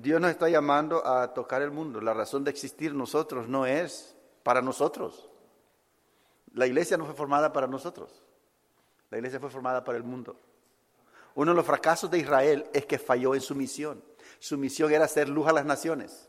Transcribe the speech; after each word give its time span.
Dios 0.00 0.20
nos 0.20 0.30
está 0.30 0.48
llamando 0.48 1.04
a 1.04 1.34
tocar 1.34 1.60
el 1.60 1.72
mundo. 1.72 2.00
La 2.00 2.14
razón 2.14 2.44
de 2.44 2.52
existir 2.52 2.94
nosotros 2.94 3.48
no 3.48 3.66
es 3.66 4.14
para 4.44 4.62
nosotros. 4.62 5.28
La 6.54 6.68
iglesia 6.68 6.96
no 6.96 7.04
fue 7.04 7.14
formada 7.14 7.52
para 7.52 7.66
nosotros. 7.66 8.22
La 9.10 9.18
iglesia 9.18 9.40
fue 9.40 9.50
formada 9.50 9.82
para 9.82 9.98
el 9.98 10.04
mundo. 10.04 10.38
Uno 11.34 11.50
de 11.50 11.56
los 11.56 11.66
fracasos 11.66 12.08
de 12.12 12.18
Israel 12.18 12.66
es 12.72 12.86
que 12.86 12.96
falló 12.96 13.34
en 13.34 13.40
su 13.40 13.56
misión. 13.56 14.00
Su 14.38 14.56
misión 14.56 14.92
era 14.92 15.08
ser 15.08 15.28
luz 15.28 15.48
a 15.48 15.52
las 15.52 15.64
naciones. 15.64 16.28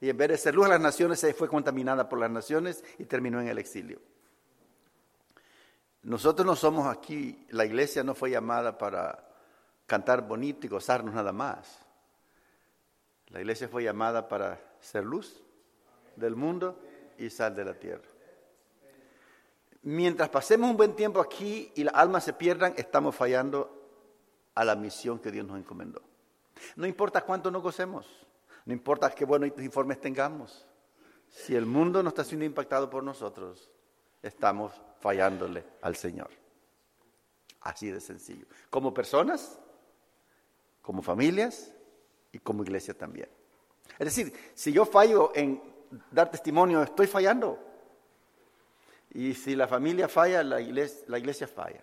Y 0.00 0.08
en 0.08 0.16
vez 0.16 0.28
de 0.28 0.38
ser 0.38 0.54
luz 0.54 0.66
a 0.66 0.70
las 0.70 0.80
naciones, 0.80 1.18
se 1.18 1.34
fue 1.34 1.48
contaminada 1.48 2.08
por 2.08 2.20
las 2.20 2.30
naciones 2.30 2.84
y 2.96 3.06
terminó 3.06 3.40
en 3.40 3.48
el 3.48 3.58
exilio. 3.58 4.00
Nosotros 6.04 6.46
no 6.46 6.54
somos 6.54 6.86
aquí, 6.86 7.44
la 7.50 7.64
iglesia 7.64 8.04
no 8.04 8.14
fue 8.14 8.30
llamada 8.30 8.78
para 8.78 9.26
cantar 9.84 10.22
bonito 10.28 10.64
y 10.64 10.70
gozarnos 10.70 11.12
nada 11.12 11.32
más. 11.32 11.87
La 13.30 13.40
iglesia 13.40 13.68
fue 13.68 13.82
llamada 13.84 14.28
para 14.28 14.60
ser 14.80 15.04
luz 15.04 15.42
del 16.16 16.34
mundo 16.34 16.80
y 17.18 17.30
sal 17.30 17.54
de 17.54 17.64
la 17.64 17.74
tierra. 17.74 18.08
Mientras 19.82 20.28
pasemos 20.28 20.70
un 20.70 20.76
buen 20.76 20.94
tiempo 20.94 21.20
aquí 21.20 21.72
y 21.74 21.84
las 21.84 21.94
almas 21.94 22.24
se 22.24 22.32
pierdan, 22.32 22.74
estamos 22.76 23.14
fallando 23.14 23.74
a 24.54 24.64
la 24.64 24.74
misión 24.74 25.18
que 25.18 25.30
Dios 25.30 25.46
nos 25.46 25.58
encomendó. 25.58 26.02
No 26.76 26.86
importa 26.86 27.20
cuánto 27.22 27.50
nos 27.50 27.62
gocemos, 27.62 28.06
no 28.64 28.72
importa 28.72 29.10
qué 29.10 29.24
buenos 29.24 29.50
informes 29.58 30.00
tengamos. 30.00 30.66
Si 31.28 31.54
el 31.54 31.66
mundo 31.66 32.02
no 32.02 32.08
está 32.08 32.24
siendo 32.24 32.44
impactado 32.44 32.90
por 32.90 33.04
nosotros, 33.04 33.70
estamos 34.22 34.72
fallándole 35.00 35.64
al 35.82 35.94
Señor. 35.94 36.30
Así 37.60 37.90
de 37.90 38.00
sencillo. 38.00 38.46
Como 38.70 38.92
personas, 38.94 39.58
como 40.82 41.02
familias 41.02 41.72
y 42.32 42.38
como 42.38 42.62
iglesia 42.62 42.94
también. 42.94 43.28
Es 43.98 44.04
decir, 44.04 44.32
si 44.54 44.72
yo 44.72 44.84
fallo 44.84 45.32
en 45.34 45.60
dar 46.10 46.30
testimonio, 46.30 46.82
estoy 46.82 47.06
fallando. 47.06 47.58
Y 49.10 49.34
si 49.34 49.56
la 49.56 49.66
familia 49.66 50.08
falla, 50.08 50.42
la 50.42 50.60
iglesia, 50.60 51.04
la 51.08 51.18
iglesia 51.18 51.48
falla. 51.48 51.82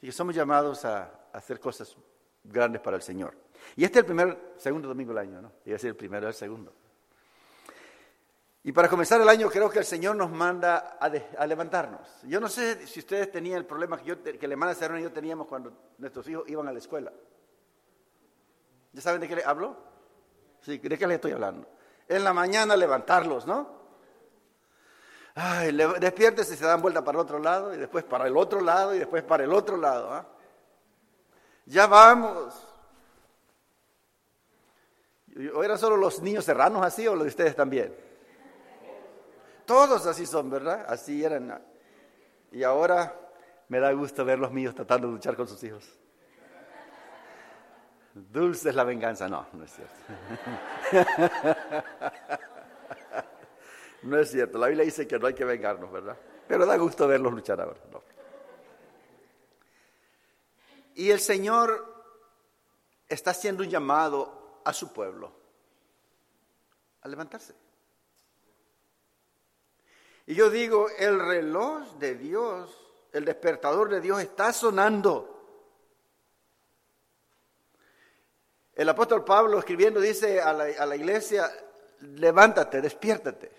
Y 0.00 0.06
que 0.06 0.12
somos 0.12 0.34
llamados 0.34 0.84
a, 0.84 1.16
hacer 1.32 1.60
cosas 1.60 1.96
grandes 2.42 2.80
para 2.82 2.96
el 2.96 3.02
Señor. 3.02 3.36
Y 3.76 3.84
este 3.84 3.98
es 3.98 4.02
el 4.02 4.06
primer, 4.06 4.54
segundo 4.56 4.88
domingo 4.88 5.12
del 5.12 5.18
año, 5.18 5.40
¿no? 5.40 5.52
Iba 5.64 5.76
a 5.76 5.86
el 5.86 5.94
primero, 5.94 6.26
el 6.26 6.34
segundo. 6.34 6.72
Y 8.62 8.72
para 8.72 8.88
comenzar 8.88 9.20
el 9.20 9.28
año 9.28 9.48
creo 9.48 9.70
que 9.70 9.78
el 9.78 9.84
Señor 9.84 10.16
nos 10.16 10.30
manda 10.30 10.98
a, 11.00 11.46
levantarnos. 11.46 12.00
Yo 12.24 12.40
no 12.40 12.48
sé 12.48 12.86
si 12.86 13.00
ustedes 13.00 13.30
tenían 13.30 13.58
el 13.58 13.64
problema 13.64 13.96
que, 13.98 14.04
yo, 14.04 14.22
que 14.22 14.46
la 14.46 14.54
hermana 14.54 14.76
y 14.98 15.02
yo 15.02 15.12
teníamos 15.12 15.46
cuando 15.46 15.72
nuestros 15.98 16.28
hijos 16.28 16.44
iban 16.48 16.68
a 16.68 16.72
la 16.72 16.78
escuela. 16.78 17.12
¿Ya 18.92 19.00
saben 19.00 19.20
de 19.20 19.28
qué 19.28 19.36
le 19.36 19.44
hablo? 19.44 19.76
Sí, 20.62 20.78
¿de 20.78 20.98
qué 20.98 21.06
les 21.06 21.16
estoy 21.16 21.32
hablando? 21.32 21.68
En 22.08 22.24
la 22.24 22.32
mañana 22.32 22.76
levantarlos, 22.76 23.46
¿no? 23.46 23.80
Ay, 25.34 25.72
despiértese 26.00 26.54
y 26.54 26.56
se 26.56 26.66
dan 26.66 26.82
vuelta 26.82 27.04
para 27.04 27.18
el 27.18 27.22
otro 27.22 27.38
lado 27.38 27.72
y 27.72 27.76
después 27.76 28.04
para 28.04 28.26
el 28.26 28.36
otro 28.36 28.60
lado 28.60 28.94
y 28.94 28.98
después 28.98 29.22
para 29.22 29.44
el 29.44 29.52
otro 29.52 29.76
lado. 29.76 30.12
¿ah? 30.12 30.26
Ya 31.66 31.86
vamos. 31.86 32.66
¿O 35.54 35.62
eran 35.62 35.78
solo 35.78 35.96
los 35.96 36.20
niños 36.20 36.44
serranos 36.44 36.84
así 36.84 37.06
o 37.06 37.14
los 37.14 37.24
de 37.24 37.28
ustedes 37.28 37.54
también? 37.54 37.94
Todos 39.64 40.04
así 40.06 40.26
son, 40.26 40.50
¿verdad? 40.50 40.84
Así 40.88 41.24
eran. 41.24 41.62
Y 42.50 42.64
ahora 42.64 43.16
me 43.68 43.78
da 43.78 43.92
gusto 43.92 44.24
ver 44.24 44.40
los 44.40 44.50
míos 44.50 44.74
tratando 44.74 45.06
de 45.06 45.14
luchar 45.14 45.36
con 45.36 45.46
sus 45.46 45.62
hijos. 45.62 45.99
Dulce 48.14 48.70
es 48.70 48.74
la 48.74 48.84
venganza. 48.84 49.28
No, 49.28 49.46
no 49.52 49.64
es 49.64 49.72
cierto. 49.72 49.94
No 54.02 54.18
es 54.18 54.30
cierto. 54.30 54.58
La 54.58 54.68
Biblia 54.68 54.84
dice 54.84 55.06
que 55.06 55.18
no 55.18 55.26
hay 55.26 55.34
que 55.34 55.44
vengarnos, 55.44 55.92
¿verdad? 55.92 56.16
Pero 56.48 56.64
da 56.66 56.76
gusto 56.76 57.06
verlos 57.06 57.32
luchar 57.32 57.60
ahora. 57.60 57.78
Y 60.94 61.10
el 61.10 61.20
Señor 61.20 62.02
está 63.08 63.30
haciendo 63.30 63.62
un 63.62 63.70
llamado 63.70 64.60
a 64.64 64.72
su 64.72 64.92
pueblo 64.92 65.32
a 67.02 67.08
levantarse. 67.08 67.54
Y 70.26 70.34
yo 70.34 70.50
digo, 70.50 70.88
el 70.98 71.18
reloj 71.18 71.98
de 71.98 72.14
Dios, 72.14 72.76
el 73.12 73.24
despertador 73.24 73.88
de 73.88 74.00
Dios 74.00 74.20
está 74.20 74.52
sonando. 74.52 75.39
El 78.80 78.88
apóstol 78.88 79.22
Pablo 79.22 79.58
escribiendo 79.58 80.00
dice 80.00 80.40
a 80.40 80.54
la, 80.54 80.96
iglesia, 80.96 81.52
levántate, 82.00 82.80
despiértate. 82.80 83.52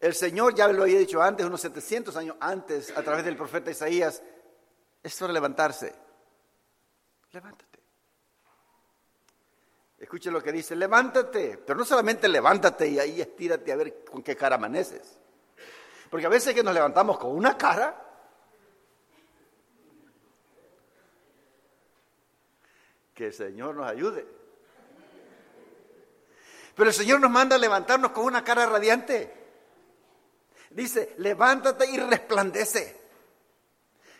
El 0.00 0.12
Señor 0.12 0.56
ya 0.56 0.66
lo 0.66 0.82
había 0.82 0.98
dicho 0.98 1.22
antes, 1.22 1.46
unos 1.46 1.60
700 1.60 2.16
años 2.16 2.36
antes, 2.40 2.90
a 2.96 3.02
través 3.04 3.24
del 3.24 3.36
profeta 3.36 3.70
Isaías, 3.70 4.20
es 5.04 5.22
hora 5.22 5.28
de 5.28 5.34
levantarse. 5.34 5.94
Levántate. 7.30 7.78
Escuche 9.98 10.32
lo 10.32 10.42
que 10.42 10.50
dice, 10.50 10.74
levántate, 10.74 11.58
pero 11.58 11.78
no 11.78 11.84
solamente 11.84 12.26
levántate 12.26 12.88
y 12.88 12.98
ahí 12.98 13.20
estírate 13.20 13.70
a 13.70 13.76
ver 13.76 14.04
con 14.04 14.20
qué 14.20 14.34
cara 14.34 14.56
amaneces. 14.56 15.16
Porque 16.10 16.26
a 16.26 16.28
veces 16.28 16.56
que 16.56 16.64
nos 16.64 16.74
levantamos 16.74 17.18
con 17.18 17.30
una 17.30 17.56
cara, 17.56 18.07
que 23.18 23.26
el 23.26 23.34
Señor 23.34 23.74
nos 23.74 23.90
ayude. 23.90 24.24
Pero 26.76 26.88
el 26.88 26.94
Señor 26.94 27.18
nos 27.18 27.32
manda 27.32 27.56
a 27.56 27.58
levantarnos 27.58 28.12
con 28.12 28.24
una 28.24 28.44
cara 28.44 28.64
radiante. 28.64 29.34
Dice, 30.70 31.16
levántate 31.18 31.90
y 31.90 31.96
resplandece. 31.98 32.96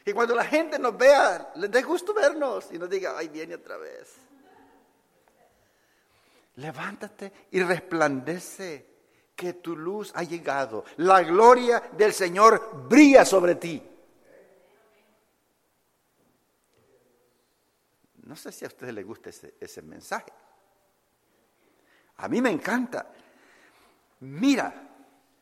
Y 0.05 0.13
cuando 0.13 0.35
la 0.35 0.45
gente 0.45 0.81
nos 0.81 0.99
vea, 0.99 1.53
les 1.55 1.71
dé 1.71 1.81
gusto 1.83 2.13
vernos 2.13 2.71
y 2.73 2.79
nos 2.79 2.91
diga, 2.91 3.15
ay, 3.17 3.29
viene 3.29 3.55
otra 3.55 3.77
vez. 3.77 4.17
Levántate 6.57 7.33
y 7.53 7.63
resplandece 7.63 8.85
que 9.37 9.53
tu 9.53 9.77
luz 9.77 10.11
ha 10.17 10.25
llegado. 10.25 10.85
La 10.97 11.23
gloria 11.23 11.85
del 11.97 12.13
Señor 12.13 12.89
brilla 12.89 13.25
sobre 13.25 13.55
ti. 13.55 13.81
No 18.29 18.37
sé 18.37 18.53
si 18.53 18.67
a 18.67 18.69
ustedes 18.69 18.93
les 18.93 19.07
gusta 19.07 19.31
ese, 19.31 19.55
ese 19.59 19.81
mensaje. 19.81 20.31
A 22.19 22.29
mí 22.29 22.43
me 22.43 22.51
encanta. 22.51 23.11
Mira, 24.21 24.87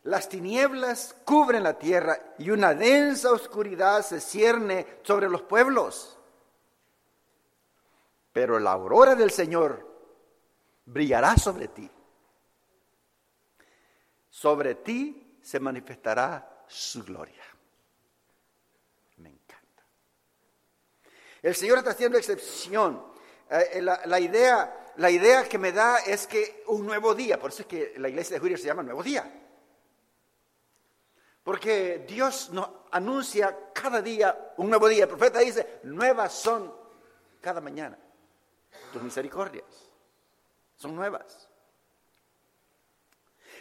las 0.05 0.29
tinieblas 0.29 1.17
cubren 1.25 1.65
la 1.65 1.77
tierra 1.77 2.35
y 2.39 2.51
una 2.51 2.75
densa 2.75 3.33
oscuridad 3.33 4.03
se 4.03 4.21
cierne 4.21 5.01
sobre 5.03 5.29
los 5.29 5.43
pueblos. 5.43 6.17
Pero 8.33 8.61
la 8.61 8.71
aurora 8.71 9.17
del 9.17 9.33
Señor 9.33 9.85
brillará 10.85 11.37
sobre 11.37 11.67
ti. 11.67 11.91
Sobre 14.31 14.77
ti 14.77 15.41
se 15.43 15.59
manifestará 15.59 16.63
su 16.69 17.03
gloria. 17.03 17.43
Me 19.17 19.31
encanta. 19.31 19.83
El 21.47 21.55
Señor 21.55 21.79
está 21.79 21.93
haciendo 21.93 22.19
excepción. 22.19 23.01
Eh, 23.49 23.81
la, 23.81 24.19
idea, 24.19 24.93
la 24.97 25.09
idea 25.09 25.49
que 25.49 25.59
me 25.59 25.71
da 25.71 25.99
es 25.99 26.27
que 26.27 26.65
un 26.67 26.85
nuevo 26.85 27.15
día, 27.15 27.39
por 27.39 27.53
eso 27.53 27.63
es 27.63 27.69
que 27.69 27.95
la 27.99 28.09
iglesia 28.09 28.35
de 28.35 28.41
Julio 28.41 28.59
se 28.59 28.65
llama 28.65 28.83
Nuevo 28.83 29.01
Día. 29.01 29.33
Porque 31.45 32.05
Dios 32.09 32.51
nos 32.51 32.69
anuncia 32.91 33.57
cada 33.73 34.03
día 34.03 34.55
un 34.57 34.71
nuevo 34.71 34.89
día. 34.89 35.05
El 35.05 35.09
profeta 35.09 35.39
dice, 35.39 35.79
nuevas 35.85 36.33
son 36.33 36.75
cada 37.41 37.61
mañana. 37.61 37.97
Tus 38.93 39.01
misericordias 39.01 39.67
son 40.75 40.97
nuevas. 40.97 41.49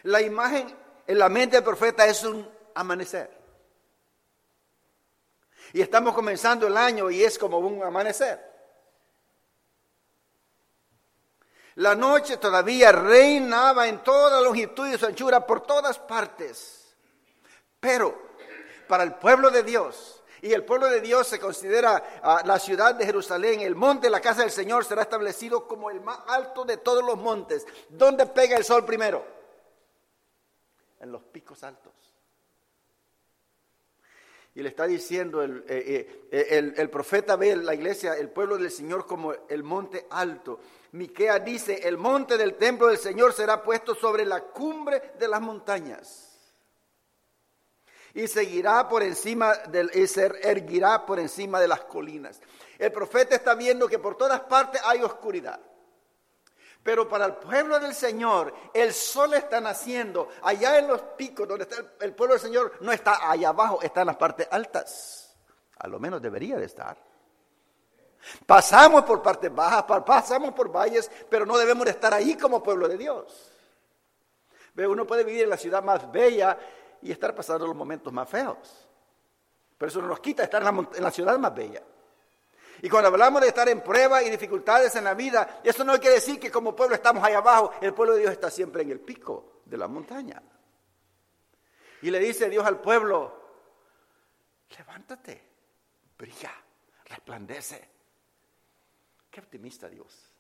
La 0.02 0.24
imagen 0.24 0.76
en 1.06 1.20
la 1.20 1.30
mente 1.30 1.58
del 1.58 1.64
profeta 1.64 2.08
es 2.08 2.24
un 2.24 2.50
amanecer. 2.74 3.35
Y 5.76 5.82
estamos 5.82 6.16
comenzando 6.16 6.68
el 6.68 6.78
año 6.78 7.12
y 7.12 7.22
es 7.22 7.38
como 7.38 7.60
un 7.60 7.84
amanecer. 7.84 8.40
La 11.76 11.94
noche 11.94 12.38
todavía 12.38 12.94
reinaba 12.94 13.86
en 13.86 14.02
toda 14.02 14.40
longitud 14.40 14.88
y 14.88 14.98
su 14.98 15.06
anchura 15.06 15.46
por 15.46 15.68
todas 15.68 16.00
partes. 16.00 16.96
Pero 17.78 18.18
para 18.88 19.04
el 19.04 19.16
pueblo 19.16 19.52
de 19.52 19.64
Dios, 19.64 20.24
y 20.42 20.54
el 20.54 20.64
pueblo 20.64 20.88
de 20.88 21.02
Dios 21.02 21.28
se 21.28 21.42
considera 21.42 22.22
ah, 22.24 22.42
la 22.46 22.58
ciudad 22.58 22.96
de 22.96 23.06
Jerusalén, 23.06 23.60
el 23.60 23.76
monte, 23.76 24.10
la 24.10 24.22
casa 24.22 24.44
del 24.44 24.52
Señor 24.52 24.86
será 24.86 25.02
establecido 25.02 25.68
como 25.68 25.92
el 25.92 26.00
más 26.00 26.20
alto 26.28 26.64
de 26.64 26.78
todos 26.78 27.04
los 27.04 27.18
montes. 27.18 27.68
¿Dónde 27.90 28.26
pega 28.28 28.56
el 28.56 28.64
sol 28.64 28.86
primero? 28.86 29.26
En 31.02 31.12
los 31.12 31.22
picos 31.24 31.66
altos. 31.66 32.15
Y 34.56 34.64
le 34.64 34.70
está 34.70 34.88
diciendo 34.88 35.44
el, 35.44 35.66
eh, 35.68 36.28
eh, 36.32 36.74
el, 36.78 36.90
profeta 36.90 37.36
ve 37.36 37.56
la 37.58 37.76
iglesia, 37.76 38.14
el 38.14 38.30
pueblo 38.30 38.58
del 38.58 38.72
Señor 38.72 39.06
como 39.06 39.34
el 39.50 39.64
monte 39.64 40.08
alto. 40.10 40.60
Miquea 40.94 41.40
dice, 41.40 41.88
el 41.88 41.98
monte 41.98 42.38
del 42.38 42.56
templo 42.56 42.88
del 42.88 42.98
Señor 42.98 43.34
será 43.34 43.62
puesto 43.62 43.94
sobre 43.94 44.26
la 44.26 44.42
cumbre 44.42 45.12
de 45.20 45.28
las 45.28 45.42
montañas 45.42 46.32
y 48.14 48.28
seguirá 48.30 48.88
por 48.88 49.04
encima 49.04 49.54
del 49.68 49.92
y 49.94 50.08
se 50.08 50.26
erguirá 50.42 51.06
por 51.06 51.20
encima 51.20 51.60
de 51.60 51.68
las 51.68 51.82
colinas. 51.82 52.40
El 52.80 52.94
profeta 52.94 53.36
está 53.36 53.56
viendo 53.56 53.90
que 53.90 54.00
por 54.00 54.16
todas 54.16 54.40
partes 54.40 54.82
hay 54.86 55.02
oscuridad. 55.02 55.60
Pero 56.86 57.10
para 57.10 57.26
el 57.26 57.34
pueblo 57.38 57.80
del 57.80 57.96
Señor, 57.96 58.54
el 58.72 58.94
sol 58.94 59.34
está 59.34 59.60
naciendo. 59.60 60.30
Allá 60.44 60.78
en 60.78 60.88
los 60.88 61.02
picos 61.02 61.48
donde 61.48 61.64
está 61.64 61.78
el, 62.00 62.14
pueblo 62.14 62.36
del 62.36 62.44
Señor, 62.44 62.74
no 62.82 62.92
está 62.92 63.28
allá 63.28 63.50
abajo, 63.50 63.82
está 63.82 64.02
en 64.02 64.08
las 64.08 64.18
partes 64.18 64.48
altas. 64.52 65.36
A 65.80 65.88
lo 65.88 66.00
menos 66.00 66.22
debería 66.22 66.58
de 66.58 66.66
estar. 66.66 66.96
Pasamos 68.46 69.04
por 69.04 69.24
partes 69.24 69.52
bajas, 69.52 69.84
pasamos 70.06 70.54
por 70.54 70.72
valles, 70.72 71.10
pero 71.28 71.44
no 71.44 71.58
debemos 71.58 71.86
de 71.86 71.92
estar 71.92 72.14
ahí 72.14 72.38
como 72.38 72.62
pueblo 72.62 72.88
de 72.88 73.00
Dios. 73.00 73.52
Uno 74.76 75.08
puede 75.08 75.24
vivir 75.24 75.46
en 75.46 75.50
la 75.50 75.58
ciudad 75.58 75.82
más 75.82 76.12
bella 76.12 76.56
y 77.02 77.12
estar 77.12 77.34
pasando 77.34 77.66
los 77.66 77.76
momentos 77.76 78.14
más 78.14 78.30
feos. 78.30 78.88
Pero 79.76 79.90
eso 79.90 80.04
no 80.04 80.08
nos 80.10 80.20
quita 80.20 80.44
estar 80.44 80.62
en 80.62 80.66
la, 80.66 80.88
en 80.98 81.04
la 81.04 81.10
ciudad 81.10 81.36
más 81.40 81.56
bella. 81.56 81.82
Y 82.82 82.90
cuando 82.90 83.08
hablamos 83.08 83.42
de 83.42 83.48
estar 83.48 83.68
en 83.70 83.82
pruebas 83.82 84.24
y 84.24 84.30
dificultades 84.30 84.96
en 84.96 85.06
la 85.06 85.14
vida, 85.14 85.62
eso 85.64 85.84
no 85.84 86.00
quiere 86.00 86.16
decir 86.16 86.40
que 86.40 86.52
como 86.52 86.76
pueblo 86.76 86.96
estamos 86.96 87.24
ahí 87.24 87.34
abajo, 87.34 87.72
el 87.82 87.94
pueblo 87.94 88.16
de 88.16 88.22
Dios 88.22 88.32
está 88.32 88.50
siempre 88.50 88.84
en 88.84 88.92
el 88.92 89.00
pico 89.00 89.62
de 89.66 89.78
la 89.78 89.88
montaña. 89.88 90.42
Y 92.02 92.12
le 92.12 92.20
dice 92.20 92.50
Dios 92.50 92.66
al 92.66 92.80
pueblo, 92.82 93.42
levántate, 94.78 95.42
brilla, 96.18 96.52
resplandece. 97.06 97.90
Qué 99.32 99.40
optimista 99.40 99.90
Dios. 99.90 100.36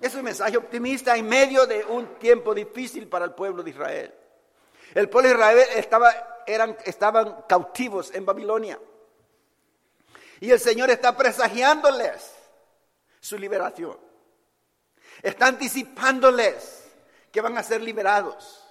Es 0.00 0.14
un 0.14 0.22
mensaje 0.22 0.56
optimista 0.56 1.16
en 1.16 1.28
medio 1.28 1.66
de 1.66 1.84
un 1.84 2.18
tiempo 2.18 2.54
difícil 2.54 3.08
para 3.08 3.24
el 3.24 3.32
pueblo 3.32 3.62
de 3.62 3.70
Israel. 3.70 4.14
El 4.94 5.08
pueblo 5.08 5.30
de 5.30 5.34
Israel 5.34 5.68
estaba, 5.76 6.12
estaban 6.84 7.44
cautivos 7.48 8.12
en 8.14 8.26
Babilonia. 8.26 8.78
Y 10.40 10.50
el 10.50 10.60
Señor 10.60 10.90
está 10.90 11.16
presagiándoles 11.16 12.34
su 13.20 13.38
liberación. 13.38 13.98
Está 15.22 15.46
anticipándoles 15.46 16.84
que 17.30 17.40
van 17.40 17.56
a 17.56 17.62
ser 17.62 17.80
liberados. 17.80 18.64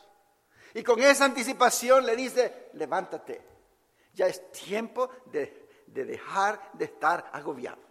Y 0.74 0.84
con 0.84 1.02
esa 1.02 1.26
anticipación 1.26 2.06
le 2.06 2.16
dice, 2.16 2.70
levántate. 2.74 3.42
Ya 4.14 4.28
es 4.28 4.52
tiempo 4.52 5.10
de, 5.26 5.68
dejar 5.88 6.72
de 6.74 6.86
estar 6.86 7.30
agobiado. 7.34 7.82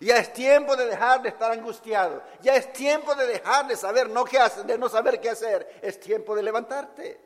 Ya 0.00 0.16
es 0.16 0.32
tiempo 0.32 0.76
de 0.76 0.86
dejar 0.86 1.22
de 1.22 1.28
estar 1.28 1.52
angustiado. 1.52 2.22
Ya 2.40 2.54
es 2.54 2.72
tiempo 2.72 3.14
de 3.14 3.26
dejar 3.26 3.66
de 3.66 3.76
saber 3.76 4.08
no 4.08 4.24
qué 4.24 4.38
hacer, 4.38 4.64
de 4.64 4.78
no 4.78 4.88
saber 4.88 5.20
qué 5.20 5.30
hacer. 5.30 5.80
Es 5.82 6.00
tiempo 6.00 6.34
de 6.34 6.42
levantarte. 6.42 7.20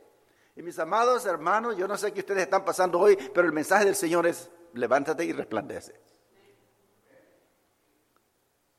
Y 0.56 0.62
mis 0.62 0.78
amados 0.78 1.24
hermanos, 1.26 1.76
yo 1.76 1.86
no 1.86 1.96
sé 1.96 2.12
qué 2.12 2.20
ustedes 2.20 2.42
están 2.42 2.64
pasando 2.64 2.98
hoy, 2.98 3.16
pero 3.32 3.46
el 3.46 3.52
mensaje 3.52 3.84
del 3.84 3.96
Señor 3.96 4.26
es 4.26 4.48
levántate 4.74 5.24
y 5.24 5.32
resplandece. 5.32 6.00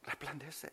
Resplandece. 0.03 0.71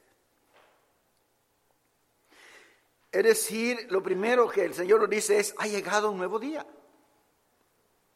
Es 3.11 3.25
decir, 3.25 3.87
lo 3.91 4.03
primero 4.03 4.49
que 4.49 4.65
el 4.65 4.75
Señor 4.75 5.01
nos 5.01 5.11
dice 5.11 5.39
es, 5.39 5.55
ha 5.59 5.67
llegado 5.67 6.11
un 6.11 6.19
nuevo 6.19 6.39
día, 6.39 6.67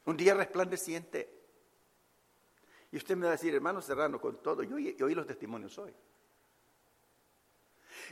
un 0.06 0.17
día 0.17 0.35
resplandeciente. 0.35 1.32
Y 2.93 2.97
usted 2.97 3.17
me 3.17 3.26
va 3.26 3.31
a 3.31 3.32
decir, 3.32 3.55
hermano 3.55 3.82
Serrano, 3.82 4.20
con 4.20 4.43
todo, 4.43 4.62
yo, 4.62 4.76
oí 4.76 5.14
los 5.14 5.26
testimonios 5.26 5.76
hoy. 5.79 5.94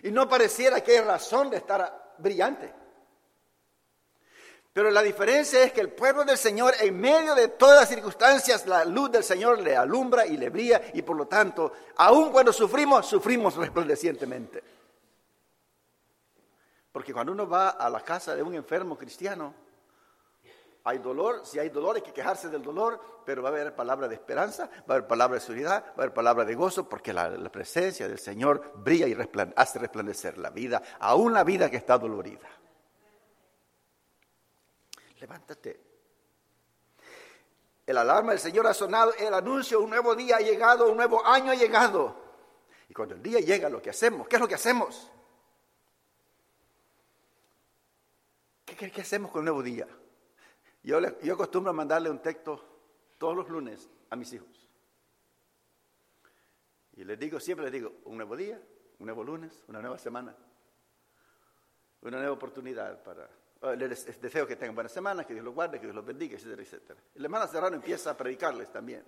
Y 0.03 0.11
no 0.11 0.29
pareciera 0.29 0.83
que 0.83 0.99
hay 0.99 1.05
razón 1.05 1.51
de 1.51 1.59
estar 1.59 2.17
brillante. 2.19 2.84
Pero 4.75 4.91
la 4.91 5.03
diferencia 5.03 5.63
es 5.63 5.73
que 5.73 5.81
el 5.81 5.91
pueblo 5.91 6.25
del 6.25 6.37
Señor, 6.37 6.75
en 6.81 7.01
medio 7.01 7.37
de 7.37 7.47
todas 7.47 7.79
las 7.79 7.89
circunstancias, 7.89 8.67
la 8.67 8.85
luz 8.85 9.09
del 9.09 9.23
Señor 9.23 9.61
le 9.61 9.77
alumbra 9.77 10.27
y 10.27 10.37
le 10.37 10.51
brilla 10.51 10.83
y 10.93 11.03
por 11.03 11.17
lo 11.17 11.29
tanto, 11.29 11.73
aun 11.95 12.33
cuando 12.33 12.53
sufrimos, 12.53 13.07
sufrimos 13.07 13.55
resplandecientemente. 13.55 14.65
Porque 16.91 17.15
cuando 17.15 17.31
uno 17.31 17.49
va 17.49 17.71
a 17.71 17.89
la 17.89 18.01
casa 18.01 18.35
de 18.35 18.43
un 18.43 18.53
enfermo 18.57 18.99
cristiano, 18.99 19.55
hay 20.83 20.99
dolor, 20.99 21.47
si 21.47 21.61
hay 21.61 21.69
dolor 21.69 21.95
hay 21.95 22.03
que 22.03 22.13
quejarse 22.13 22.49
del 22.49 22.65
dolor, 22.65 23.01
pero 23.25 23.45
va 23.45 23.51
a 23.51 23.53
haber 23.53 23.77
palabra 23.77 24.09
de 24.09 24.17
esperanza, 24.17 24.69
va 24.91 24.95
a 24.95 24.97
haber 24.97 25.07
palabra 25.07 25.37
de 25.37 25.41
seguridad, 25.41 25.85
va 25.91 25.91
a 25.91 26.03
haber 26.03 26.15
palabra 26.15 26.45
de 26.45 26.57
gozo, 26.57 26.89
porque 26.89 27.13
la, 27.13 27.31
presencia 27.49 28.09
del 28.09 28.19
Señor 28.19 28.73
brilla 28.75 29.07
y 29.07 29.17
hace 29.55 29.79
resplandecer 29.79 30.37
la 30.37 30.51
vida, 30.51 30.83
aún 30.99 31.33
la 31.33 31.45
vida 31.45 31.71
que 31.71 31.77
está 31.77 31.97
dolorida 31.97 32.49
levántate. 35.25 35.81
El 37.87 37.97
alarma 37.97 38.33
del 38.33 38.41
Señor 38.41 38.67
ha 38.67 38.75
sonado, 38.75 39.15
el 39.15 39.33
anuncio, 39.33 39.81
un 39.81 39.89
nuevo 39.89 40.15
día 40.15 40.37
ha 40.37 40.41
llegado, 40.41 40.91
un 40.91 40.97
nuevo 40.99 41.25
año 41.25 41.51
ha 41.51 41.55
llegado. 41.55 42.15
Y 42.91 42.95
cuando 42.95 43.15
el 43.15 43.23
día 43.23 43.41
llega, 43.41 43.71
lo 43.71 43.81
que 43.81 43.89
hacemos, 43.89 44.29
¿qué 44.29 44.37
es 44.37 44.43
lo 44.43 44.49
que 44.49 44.55
hacemos? 44.55 45.11
¿Qué, 48.67 48.91
qué 48.91 49.01
hacemos 49.01 49.31
con 49.31 49.41
el 49.41 49.45
nuevo 49.47 49.63
día? 49.63 49.89
Yo, 50.83 51.01
yo 51.23 51.35
acostumbro 51.35 51.71
a 51.71 51.75
mandarle 51.75 52.11
un 52.11 52.21
texto 52.21 52.63
todos 53.17 53.35
los 53.35 53.49
lunes 53.49 53.89
a 54.11 54.17
mis 54.17 54.31
hijos. 54.35 54.69
Y 56.97 57.05
les 57.05 57.19
digo, 57.19 57.41
siempre 57.41 57.65
les 57.65 57.73
digo, 57.73 57.95
un 58.05 58.17
nuevo 58.17 58.37
día, 58.37 58.61
un 58.99 59.07
nuevo 59.07 59.25
lunes, 59.25 59.65
una 59.69 59.81
nueva 59.81 59.99
semana, 59.99 60.37
una 62.03 62.19
nueva 62.19 62.33
oportunidad 62.33 63.03
para 63.03 63.27
les 63.77 64.21
deseo 64.21 64.47
que 64.47 64.57
tengan 64.57 64.75
buenas 64.75 64.93
semanas, 64.93 65.27
que 65.27 65.33
Dios 65.33 65.45
los 65.45 65.55
guarde, 65.55 65.79
que 65.79 65.87
Dios 65.87 65.95
los 65.97 66.05
bendiga, 66.05 66.37
etcétera, 66.37 66.63
etcétera. 66.63 67.01
El 67.15 67.25
hermano 67.25 67.47
Serrano 67.47 67.77
empieza 67.77 68.11
a 68.11 68.17
predicarles 68.17 68.71
también. 68.71 69.05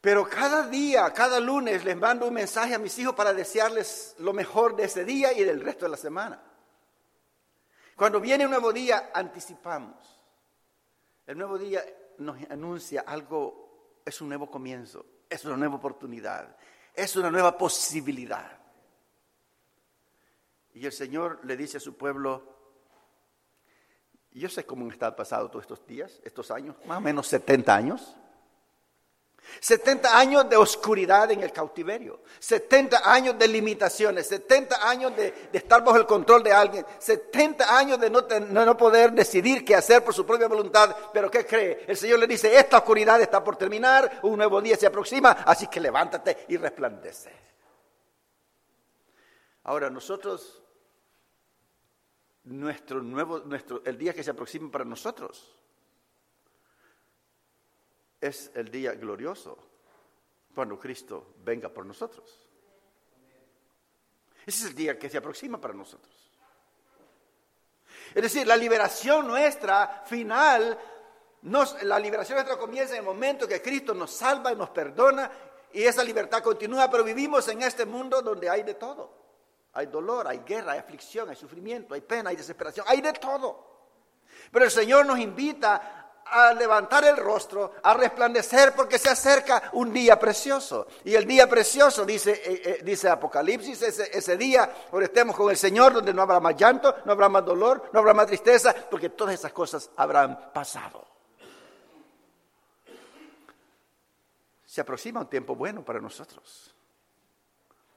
Pero 0.00 0.28
cada 0.28 0.66
día, 0.66 1.12
cada 1.12 1.38
lunes 1.38 1.84
les 1.84 1.96
mando 1.96 2.26
un 2.26 2.34
mensaje 2.34 2.74
a 2.74 2.78
mis 2.78 2.98
hijos 2.98 3.14
para 3.14 3.32
desearles 3.32 4.16
lo 4.18 4.32
mejor 4.32 4.74
de 4.74 4.84
ese 4.84 5.04
día 5.04 5.32
y 5.32 5.44
del 5.44 5.60
resto 5.60 5.84
de 5.84 5.92
la 5.92 5.96
semana. 5.96 6.42
Cuando 7.94 8.20
viene 8.20 8.44
un 8.44 8.50
nuevo 8.50 8.72
día, 8.72 9.10
anticipamos. 9.14 9.94
El 11.24 11.38
nuevo 11.38 11.56
día 11.56 11.84
nos 12.18 12.36
anuncia 12.50 13.04
algo, 13.06 14.00
es 14.04 14.20
un 14.20 14.28
nuevo 14.28 14.50
comienzo, 14.50 15.06
es 15.30 15.44
una 15.44 15.56
nueva 15.56 15.76
oportunidad, 15.76 16.56
es 16.94 17.14
una 17.14 17.30
nueva 17.30 17.56
posibilidad. 17.56 18.61
Y 20.74 20.86
el 20.86 20.92
Señor 20.92 21.40
le 21.44 21.56
dice 21.56 21.76
a 21.76 21.80
su 21.80 21.96
pueblo, 21.96 22.42
yo 24.30 24.48
sé 24.48 24.64
cómo 24.64 24.84
han 24.84 24.92
estado 24.92 25.14
pasado 25.14 25.48
todos 25.50 25.64
estos 25.64 25.86
días, 25.86 26.20
estos 26.24 26.50
años, 26.50 26.76
más 26.86 26.98
o 26.98 27.00
menos 27.00 27.26
70 27.26 27.74
años. 27.74 28.16
70 29.60 30.18
años 30.18 30.48
de 30.48 30.56
oscuridad 30.56 31.30
en 31.30 31.42
el 31.42 31.52
cautiverio, 31.52 32.20
70 32.38 33.12
años 33.12 33.38
de 33.38 33.48
limitaciones, 33.48 34.28
70 34.28 34.88
años 34.88 35.16
de, 35.16 35.48
estar 35.52 35.84
bajo 35.84 35.98
el 35.98 36.06
control 36.06 36.42
de 36.42 36.52
alguien, 36.52 36.86
70 36.98 37.76
años 37.76 38.00
de 38.00 38.08
no, 38.08 38.22
no, 38.64 38.76
poder 38.76 39.12
decidir 39.12 39.64
qué 39.64 39.74
hacer 39.74 40.04
por 40.04 40.14
su 40.14 40.24
propia 40.24 40.48
voluntad. 40.48 40.94
Pero 41.12 41.30
¿qué 41.30 41.44
cree? 41.44 41.84
El 41.86 41.96
Señor 41.96 42.20
le 42.20 42.26
dice, 42.26 42.56
esta 42.56 42.78
oscuridad 42.78 43.20
está 43.20 43.42
por 43.42 43.56
terminar, 43.56 44.20
un 44.22 44.36
nuevo 44.36 44.62
día 44.62 44.76
se 44.76 44.86
aproxima, 44.86 45.32
así 45.44 45.66
que 45.66 45.80
levántate 45.80 46.46
y 46.48 46.56
resplandece. 46.56 47.51
Ahora 49.64 49.90
nosotros 49.90 50.62
nuestro 52.44 53.02
nuevo, 53.02 53.40
nuestro, 53.40 53.82
el 53.84 53.96
día 53.96 54.12
que 54.12 54.24
se 54.24 54.30
aproxima 54.30 54.70
para 54.70 54.84
nosotros. 54.84 55.56
Es 58.20 58.50
el 58.54 58.70
día 58.70 58.92
glorioso 58.94 59.58
cuando 60.54 60.78
Cristo 60.78 61.34
venga 61.44 61.68
por 61.68 61.86
nosotros. 61.86 62.48
Ese 64.44 64.64
es 64.64 64.70
el 64.70 64.74
día 64.74 64.98
que 64.98 65.08
se 65.08 65.18
aproxima 65.18 65.60
para 65.60 65.74
nosotros. 65.74 66.12
Es 68.14 68.22
decir, 68.22 68.46
la 68.46 68.56
liberación 68.56 69.26
nuestra 69.26 70.02
final, 70.06 70.78
la 71.42 71.98
liberación 71.98 72.36
nuestra 72.36 72.58
comienza 72.58 72.94
en 72.94 73.00
el 73.00 73.04
momento 73.04 73.48
que 73.48 73.62
Cristo 73.62 73.94
nos 73.94 74.10
salva 74.10 74.52
y 74.52 74.56
nos 74.56 74.70
perdona 74.70 75.30
y 75.72 75.84
esa 75.84 76.04
libertad 76.04 76.42
continúa, 76.42 76.90
pero 76.90 77.02
vivimos 77.02 77.48
en 77.48 77.62
este 77.62 77.86
mundo 77.86 78.20
donde 78.20 78.50
hay 78.50 78.62
de 78.62 78.74
todo. 78.74 79.21
Hay 79.74 79.86
dolor, 79.86 80.28
hay 80.28 80.38
guerra, 80.46 80.72
hay 80.72 80.78
aflicción, 80.78 81.30
hay 81.30 81.36
sufrimiento, 81.36 81.94
hay 81.94 82.02
pena, 82.02 82.30
hay 82.30 82.36
desesperación, 82.36 82.84
hay 82.88 83.00
de 83.00 83.12
todo. 83.14 83.72
Pero 84.50 84.64
el 84.64 84.70
Señor 84.70 85.06
nos 85.06 85.18
invita 85.18 86.02
a 86.24 86.52
levantar 86.54 87.04
el 87.04 87.16
rostro, 87.16 87.74
a 87.82 87.94
resplandecer, 87.94 88.74
porque 88.74 88.98
se 88.98 89.10
acerca 89.10 89.70
un 89.72 89.92
día 89.92 90.18
precioso. 90.18 90.86
Y 91.04 91.14
el 91.14 91.26
día 91.26 91.48
precioso, 91.48 92.04
dice, 92.04 92.32
eh, 92.32 92.62
eh, 92.64 92.78
dice 92.82 93.08
Apocalipsis, 93.08 93.82
ese, 93.82 94.16
ese 94.16 94.36
día 94.36 94.70
donde 94.90 95.06
estemos 95.06 95.36
con 95.36 95.50
el 95.50 95.56
Señor, 95.56 95.92
donde 95.92 96.14
no 96.14 96.22
habrá 96.22 96.40
más 96.40 96.56
llanto, 96.56 96.96
no 97.04 97.12
habrá 97.12 97.28
más 97.28 97.44
dolor, 97.44 97.90
no 97.92 98.00
habrá 98.00 98.14
más 98.14 98.26
tristeza, 98.26 98.74
porque 98.90 99.10
todas 99.10 99.34
esas 99.34 99.52
cosas 99.52 99.90
habrán 99.96 100.52
pasado. 100.52 101.06
Se 104.64 104.80
aproxima 104.80 105.20
un 105.20 105.28
tiempo 105.28 105.54
bueno 105.54 105.84
para 105.84 106.00
nosotros. 106.00 106.74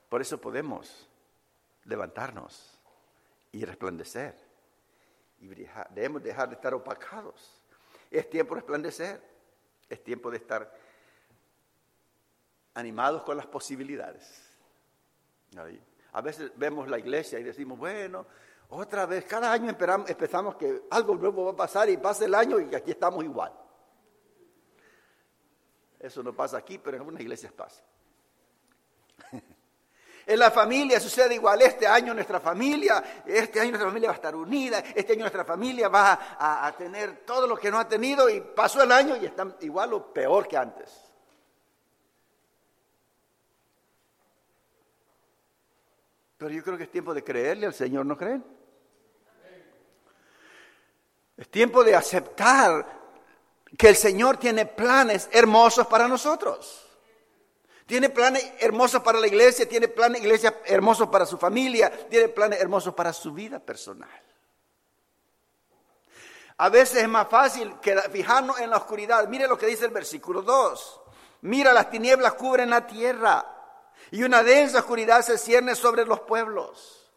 Por 0.10 0.22
eso 0.22 0.38
podemos 0.40 1.08
levantarnos 1.86 2.80
y 3.52 3.64
resplandecer. 3.64 4.36
Y 5.40 5.48
debemos 5.48 6.24
dejar 6.24 6.50
de 6.50 6.56
estar 6.56 6.74
opacados. 6.74 7.62
Es 8.12 8.30
tiempo 8.30 8.56
de 8.56 8.62
resplandecer. 8.62 9.22
Es 9.90 10.04
tiempo 10.04 10.32
de 10.32 10.38
estar 10.38 10.72
animados 12.74 13.24
con 13.24 13.38
las 13.38 13.46
posibilidades. 13.46 14.44
A 16.12 16.22
veces 16.22 16.52
vemos 16.56 16.88
la 16.90 17.00
iglesia 17.00 17.40
y 17.40 17.44
decimos, 17.44 17.78
bueno, 17.78 18.26
otra 18.70 19.06
vez, 19.06 19.26
cada 19.26 19.52
año 19.52 19.70
esperamos, 19.70 20.10
empezamos 20.10 20.56
que 20.56 20.84
algo 20.90 21.16
nuevo 21.16 21.46
va 21.46 21.52
a 21.52 21.56
pasar 21.56 21.90
y 21.90 21.98
pasa 21.98 22.26
el 22.26 22.34
año 22.34 22.60
y 22.60 22.74
aquí 22.74 22.92
estamos 22.92 23.24
igual. 23.24 23.54
Eso 26.00 26.22
no 26.24 26.34
pasa 26.34 26.58
aquí, 26.58 26.78
pero 26.78 26.98
en 26.98 27.02
algunas 27.02 27.22
iglesias 27.22 27.52
pasa. 27.54 27.84
En 30.26 30.40
la 30.40 30.50
familia 30.50 31.00
sucede 31.00 31.36
igual. 31.36 31.62
Este 31.62 31.86
año 31.86 32.14
nuestra 32.14 32.40
familia, 32.40 33.22
este 33.26 33.60
año 33.60 33.72
nuestra 33.72 33.90
familia 33.90 34.10
va 34.10 34.14
a 34.14 34.16
estar 34.16 34.36
unida, 34.36 34.80
este 34.96 35.14
año 35.14 35.22
nuestra 35.22 35.46
familia 35.46 35.88
va 35.88 36.14
a, 36.38 36.66
a 36.66 36.72
tener 36.76 37.26
todo 37.26 37.46
lo 37.46 37.56
que 37.56 37.70
no 37.70 37.80
ha 37.80 37.88
tenido 37.88 38.30
y 38.30 38.42
pasó 38.42 38.82
el 38.82 38.92
año 38.92 39.16
y 39.18 39.26
están 39.26 39.56
igual 39.62 39.94
o 39.94 40.14
peor 40.14 40.48
que 40.48 40.58
antes. 40.58 41.06
Pero 46.38 46.52
yo 46.52 46.64
creo 46.64 46.78
que 46.78 46.84
es 46.84 46.92
tiempo 46.92 47.14
de 47.14 47.24
creerle 47.24 47.68
al 47.68 47.74
Señor, 47.74 48.06
¿no 48.06 48.18
creen? 48.18 48.44
Es 51.38 51.50
tiempo 51.50 51.84
de 51.84 51.96
aceptar 51.96 52.86
que 53.78 53.90
el 53.90 53.96
Señor 53.96 54.38
tiene 54.38 54.66
planes 54.66 55.30
hermosos 55.32 55.88
para 55.88 56.08
nosotros. 56.08 56.85
Tiene 57.86 58.10
planes 58.10 58.54
hermosos 58.60 59.04
para 59.04 59.20
la 59.20 59.28
iglesia, 59.28 59.70
tiene 59.70 59.88
planes 59.88 60.22
iglesia 60.22 60.62
hermosos 60.66 61.08
para 61.10 61.26
su 61.26 61.38
familia, 61.38 61.92
tiene 62.10 62.30
planes 62.30 62.60
hermosos 62.60 62.94
para 62.94 63.14
su 63.14 63.32
vida 63.32 63.60
personal. 63.60 64.10
A 66.58 66.70
veces 66.70 67.04
es 67.04 67.10
más 67.10 67.28
fácil 67.28 67.80
que 67.82 67.96
fijarnos 68.12 68.60
en 68.60 68.70
la 68.70 68.78
oscuridad. 68.78 69.28
Mire 69.28 69.48
lo 69.48 69.58
que 69.58 69.68
dice 69.68 69.86
el 69.86 69.92
versículo 69.92 70.42
2. 70.42 71.02
Mira, 71.42 71.74
las 71.74 71.92
tinieblas 71.92 72.34
cubren 72.34 72.70
la 72.70 72.88
tierra 72.88 73.46
y 74.12 74.24
una 74.24 74.42
densa 74.42 74.80
oscuridad 74.80 75.22
se 75.22 75.38
cierne 75.38 75.76
sobre 75.76 76.06
los 76.06 76.22
pueblos. 76.22 77.12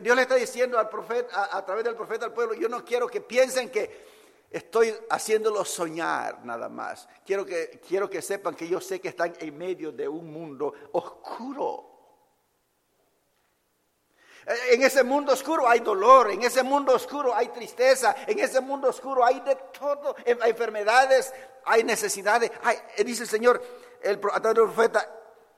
Dios 0.00 0.16
le 0.16 0.22
está 0.22 0.34
diciendo 0.36 0.78
al 0.78 0.88
profeta, 0.88 1.48
a, 1.52 1.64
través 1.64 1.84
del 1.84 1.94
profeta 1.94 2.26
al 2.26 2.32
pueblo, 2.32 2.54
yo 2.54 2.68
no 2.68 2.84
quiero 2.84 3.06
que 3.06 3.20
piensen 3.20 3.70
que 3.70 4.17
estoy 4.50 4.94
haciéndolo 5.10 5.64
soñar 5.64 6.44
nada 6.44 6.68
más. 6.68 7.08
Quiero 7.24 7.44
que, 7.44 7.80
quiero 7.86 8.08
que 8.08 8.22
sepan 8.22 8.54
que 8.54 8.68
yo 8.68 8.80
sé 8.80 9.00
que 9.00 9.08
están 9.08 9.34
en 9.38 9.56
medio 9.56 9.92
de 9.92 10.08
un 10.08 10.32
mundo 10.32 10.72
oscuro. 10.92 11.88
En 14.70 14.82
ese 14.82 15.04
mundo 15.04 15.34
oscuro 15.34 15.68
hay 15.68 15.80
dolor, 15.80 16.30
en 16.30 16.42
ese 16.42 16.62
mundo 16.62 16.94
oscuro 16.94 17.34
hay 17.34 17.48
tristeza, 17.48 18.16
en 18.26 18.38
ese 18.38 18.62
mundo 18.62 18.88
oscuro 18.88 19.22
hay 19.22 19.40
de 19.40 19.56
todo, 19.78 20.16
hay 20.24 20.50
enfermedades, 20.50 21.34
hay 21.66 21.84
necesidades. 21.84 22.50
dice 23.04 23.24
el 23.24 23.28
Señor, 23.28 23.62
el, 24.00 24.18
del 24.18 24.54
profeta, 24.54 25.06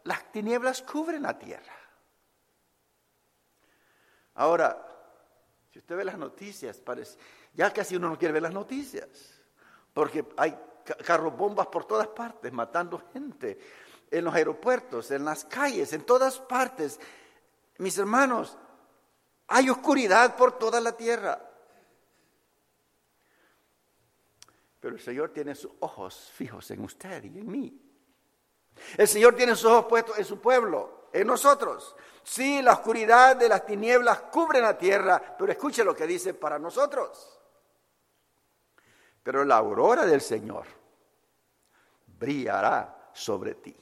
las 0.04 0.32
tinieblas 0.32 0.82
cubren 0.82 1.22
la 1.22 1.38
tierra. 1.38 1.72
Ahora, 4.34 4.86
si 5.72 5.78
usted 5.78 5.96
ve 5.96 6.04
las 6.04 6.18
noticias, 6.18 6.78
parece, 6.80 7.16
ya 7.54 7.72
casi 7.72 7.96
uno 7.96 8.08
no 8.08 8.18
quiere 8.18 8.32
ver 8.32 8.42
las 8.42 8.52
noticias, 8.52 9.08
porque 9.92 10.24
hay 10.36 10.56
carros 11.04 11.36
bombas 11.36 11.66
por 11.66 11.84
todas 11.84 12.08
partes, 12.08 12.52
matando 12.52 13.02
gente, 13.12 13.58
en 14.10 14.24
los 14.24 14.34
aeropuertos, 14.34 15.10
en 15.10 15.24
las 15.24 15.44
calles, 15.44 15.92
en 15.92 16.02
todas 16.02 16.38
partes. 16.40 16.98
Mis 17.78 17.96
hermanos, 17.98 18.56
hay 19.48 19.70
oscuridad 19.70 20.36
por 20.36 20.58
toda 20.58 20.80
la 20.80 20.96
tierra. 20.96 21.46
Pero 24.80 24.94
el 24.94 25.00
Señor 25.00 25.30
tiene 25.30 25.54
sus 25.54 25.72
ojos 25.80 26.30
fijos 26.34 26.70
en 26.70 26.82
usted 26.82 27.22
y 27.24 27.38
en 27.38 27.50
mí. 27.50 27.80
El 28.96 29.06
Señor 29.06 29.34
tiene 29.34 29.54
sus 29.54 29.66
ojos 29.66 29.86
puestos 29.86 30.18
en 30.18 30.24
su 30.24 30.40
pueblo, 30.40 31.08
en 31.12 31.26
nosotros. 31.26 31.94
Sí, 32.22 32.62
la 32.62 32.72
oscuridad 32.72 33.36
de 33.36 33.48
las 33.48 33.66
tinieblas 33.66 34.22
cubre 34.22 34.60
la 34.60 34.78
tierra, 34.78 35.36
pero 35.38 35.52
escuche 35.52 35.84
lo 35.84 35.94
que 35.94 36.06
dice 36.06 36.34
para 36.34 36.58
nosotros. 36.58 37.39
Pero 39.22 39.44
la 39.44 39.56
aurora 39.56 40.06
del 40.06 40.20
Señor 40.20 40.66
brillará 42.06 43.10
sobre 43.12 43.54
ti. 43.54 43.76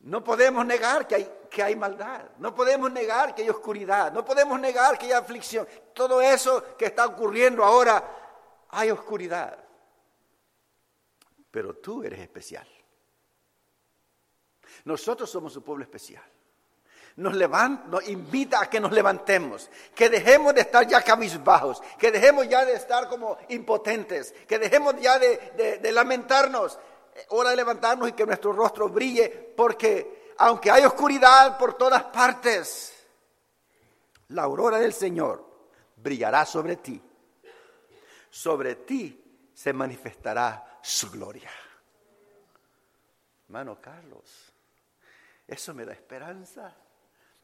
No 0.00 0.24
podemos 0.24 0.64
negar 0.64 1.06
que 1.06 1.14
hay, 1.14 1.32
que 1.50 1.62
hay 1.62 1.76
maldad, 1.76 2.30
no 2.38 2.54
podemos 2.54 2.90
negar 2.90 3.34
que 3.34 3.42
hay 3.42 3.50
oscuridad, 3.50 4.10
no 4.12 4.24
podemos 4.24 4.58
negar 4.58 4.98
que 4.98 5.06
hay 5.06 5.12
aflicción. 5.12 5.68
Todo 5.92 6.22
eso 6.22 6.76
que 6.76 6.86
está 6.86 7.06
ocurriendo 7.06 7.62
ahora 7.62 8.66
hay 8.70 8.90
oscuridad. 8.90 9.62
Pero 11.50 11.74
tú 11.76 12.02
eres 12.02 12.20
especial. 12.20 12.66
Nosotros 14.84 15.28
somos 15.28 15.54
un 15.56 15.62
pueblo 15.62 15.84
especial. 15.84 16.24
Nos, 17.20 17.34
levanta, 17.34 17.86
nos 17.86 18.08
invita 18.08 18.60
a 18.60 18.70
que 18.70 18.80
nos 18.80 18.92
levantemos, 18.92 19.70
que 19.94 20.08
dejemos 20.08 20.54
de 20.54 20.62
estar 20.62 20.86
ya 20.86 21.02
cabizbajos, 21.02 21.82
que 21.98 22.10
dejemos 22.10 22.48
ya 22.48 22.64
de 22.64 22.74
estar 22.74 23.08
como 23.08 23.38
impotentes, 23.48 24.34
que 24.48 24.58
dejemos 24.58 24.94
ya 25.00 25.18
de, 25.18 25.78
de 25.80 25.92
lamentarnos. 25.92 26.78
Hora 27.28 27.50
de 27.50 27.56
levantarnos 27.56 28.08
y 28.08 28.12
que 28.12 28.24
nuestro 28.24 28.52
rostro 28.52 28.88
brille, 28.88 29.28
porque 29.56 30.32
aunque 30.38 30.70
hay 30.70 30.84
oscuridad 30.84 31.58
por 31.58 31.74
todas 31.74 32.04
partes, 32.04 32.94
la 34.28 34.44
aurora 34.44 34.78
del 34.78 34.94
Señor 34.94 35.44
brillará 35.96 36.46
sobre 36.46 36.76
ti 36.76 37.02
sobre 38.30 38.76
ti 38.76 39.50
se 39.52 39.72
manifestará 39.72 40.78
su 40.80 41.10
gloria. 41.10 41.50
Hermano 43.46 43.80
Carlos, 43.80 44.52
eso 45.46 45.74
me 45.74 45.84
da 45.84 45.92
esperanza 45.92 46.74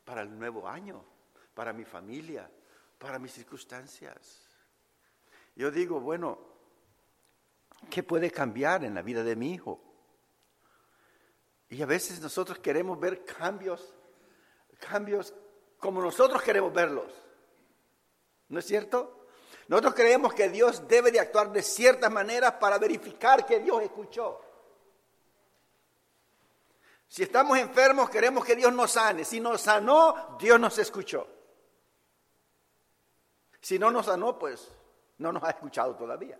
para 0.06 0.22
el 0.22 0.38
nuevo 0.38 0.66
año, 0.68 1.04
para 1.52 1.72
mi 1.72 1.84
familia, 1.84 2.48
para 2.96 3.18
mis 3.18 3.32
circunstancias. 3.32 4.40
Yo 5.56 5.70
digo, 5.70 6.00
bueno, 6.00 6.38
¿qué 7.90 8.04
puede 8.04 8.30
cambiar 8.30 8.84
en 8.84 8.94
la 8.94 9.02
vida 9.02 9.24
de 9.24 9.34
mi 9.34 9.52
hijo? 9.52 9.82
Y 11.68 11.82
a 11.82 11.86
veces 11.86 12.20
nosotros 12.20 12.60
queremos 12.60 13.00
ver 13.00 13.24
cambios, 13.24 13.94
cambios 14.78 15.34
como 15.80 16.00
nosotros 16.00 16.40
queremos 16.40 16.72
verlos. 16.72 17.12
¿No 18.48 18.60
es 18.60 18.64
cierto? 18.64 19.26
Nosotros 19.66 19.94
creemos 19.94 20.32
que 20.34 20.48
Dios 20.48 20.86
debe 20.86 21.10
de 21.10 21.18
actuar 21.18 21.50
de 21.50 21.62
ciertas 21.62 22.12
maneras 22.12 22.52
para 22.60 22.78
verificar 22.78 23.44
que 23.44 23.58
Dios 23.58 23.82
escuchó. 23.82 24.40
Si 27.08 27.22
estamos 27.22 27.56
enfermos, 27.58 28.10
queremos 28.10 28.44
que 28.44 28.56
Dios 28.56 28.72
nos 28.72 28.92
sane. 28.92 29.24
Si 29.24 29.40
nos 29.40 29.60
sanó, 29.60 30.36
Dios 30.38 30.58
nos 30.58 30.76
escuchó. 30.78 31.26
Si 33.60 33.78
no 33.78 33.90
nos 33.90 34.06
sanó, 34.06 34.38
pues 34.38 34.68
no 35.18 35.32
nos 35.32 35.42
ha 35.42 35.50
escuchado 35.50 35.94
todavía. 35.94 36.38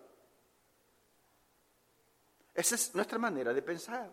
Esa 2.55 2.75
es 2.75 2.95
nuestra 2.95 3.19
manera 3.19 3.53
de 3.53 3.63
pensar. 3.63 4.11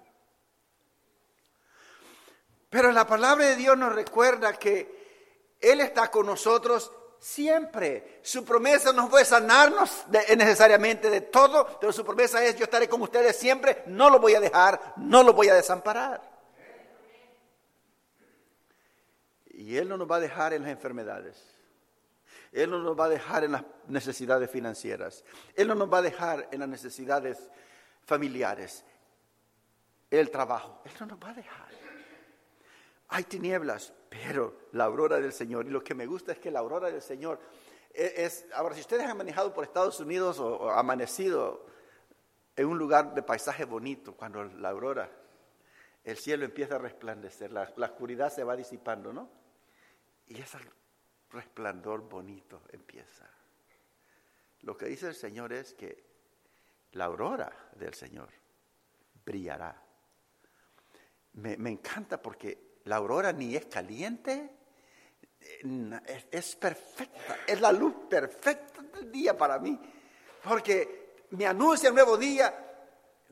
Pero 2.70 2.92
la 2.92 3.06
palabra 3.06 3.46
de 3.46 3.56
Dios 3.56 3.78
nos 3.78 3.94
recuerda 3.94 4.54
que 4.54 5.56
Él 5.62 5.80
está 5.80 6.10
con 6.10 6.26
nosotros 6.26 6.92
siempre. 7.20 8.20
Su 8.22 8.44
promesa 8.44 8.92
no 8.92 9.10
fue 9.10 9.24
sanarnos 9.24 10.06
necesariamente 10.36 11.10
de 11.10 11.22
todo, 11.22 11.78
pero 11.80 11.94
su 11.94 12.04
promesa 12.04 12.44
es 12.44 12.58
yo 12.58 12.66
estaré 12.66 12.90
con 12.90 13.02
ustedes 13.02 13.38
siempre, 13.38 13.84
no 13.86 14.10
lo 14.10 14.20
voy 14.20 14.36
a 14.36 14.40
dejar, 14.40 14.96
no 14.98 15.24
lo 15.24 15.34
voy 15.34 15.50
a 15.50 15.54
desamparar. 15.54 16.33
Él 19.78 19.90
no 19.90 19.98
nos 19.98 20.10
va 20.10 20.18
a 20.18 20.20
dejar 20.20 20.54
en 20.54 20.64
las 20.64 20.72
enfermedades. 20.72 21.54
Él 22.52 22.70
no 22.70 22.80
nos 22.80 22.98
va 22.98 23.06
a 23.06 23.10
dejar 23.10 23.44
en 23.44 23.54
las 23.54 23.64
necesidades 23.88 24.50
financieras. 24.50 25.24
Él 25.56 25.68
no 25.68 25.76
nos 25.76 25.92
va 25.92 25.98
a 26.00 26.02
dejar 26.04 26.48
en 26.52 26.60
las 26.60 26.70
necesidades 26.70 27.50
familiares, 28.06 28.86
el 30.12 30.30
trabajo. 30.30 30.82
Él 30.86 30.92
no 31.00 31.08
nos 31.08 31.20
va 31.20 31.30
a 31.32 31.34
dejar. 31.34 31.68
Hay 33.10 33.24
tinieblas, 33.24 33.94
pero 34.10 34.68
la 34.72 34.86
aurora 34.86 35.20
del 35.20 35.34
Señor, 35.34 35.66
y 35.66 35.70
lo 35.70 35.84
que 35.84 35.96
me 35.96 36.06
gusta 36.06 36.32
es 36.32 36.40
que 36.40 36.52
la 36.52 36.60
aurora 36.60 36.90
del 36.90 37.02
Señor 37.02 37.40
es, 37.94 38.46
ahora 38.54 38.74
si 38.74 38.82
ustedes 38.82 39.06
han 39.08 39.18
manejado 39.18 39.54
por 39.54 39.64
Estados 39.64 40.00
Unidos 40.00 40.40
o, 40.40 40.72
amanecido 40.72 41.66
en 42.56 42.68
un 42.68 42.78
lugar 42.78 43.14
de 43.14 43.22
paisaje 43.22 43.66
bonito, 43.66 44.16
cuando 44.16 44.44
la 44.44 44.70
aurora, 44.70 45.10
el 46.04 46.18
cielo 46.18 46.46
empieza 46.46 46.76
a 46.76 46.80
resplandecer, 46.80 47.52
la, 47.52 47.72
la 47.78 47.86
oscuridad 47.88 48.32
se 48.32 48.44
va 48.44 48.56
disipando, 48.56 49.14
¿no? 49.14 49.43
Y 50.28 50.40
ese 50.40 50.58
resplandor 51.30 52.08
bonito 52.08 52.64
empieza. 52.72 53.30
Lo 54.62 54.78
que 54.78 54.86
dice 54.86 55.08
el 55.08 55.16
Señor 55.16 55.52
es 55.52 55.74
que 55.74 56.04
la 56.94 57.06
aurora 57.06 57.52
del 57.76 57.94
Señor 57.94 58.30
brillará. 59.26 59.82
Me, 61.34 61.54
encanta 61.70 62.22
porque 62.22 62.80
la 62.86 62.98
aurora 62.98 63.34
ni 63.34 63.56
es 63.56 63.66
caliente, 63.66 64.52
es, 66.06 66.28
es 66.32 66.56
perfecta, 66.56 67.40
es 67.48 67.60
la 67.60 67.72
luz 67.72 67.94
perfecta 68.08 68.82
del 68.82 69.12
día 69.12 69.36
para 69.36 69.58
mí, 69.60 69.80
porque 70.44 71.16
me 71.32 71.48
anuncia 71.48 71.90
un 71.90 71.96
nuevo 71.96 72.18
día, 72.18 72.54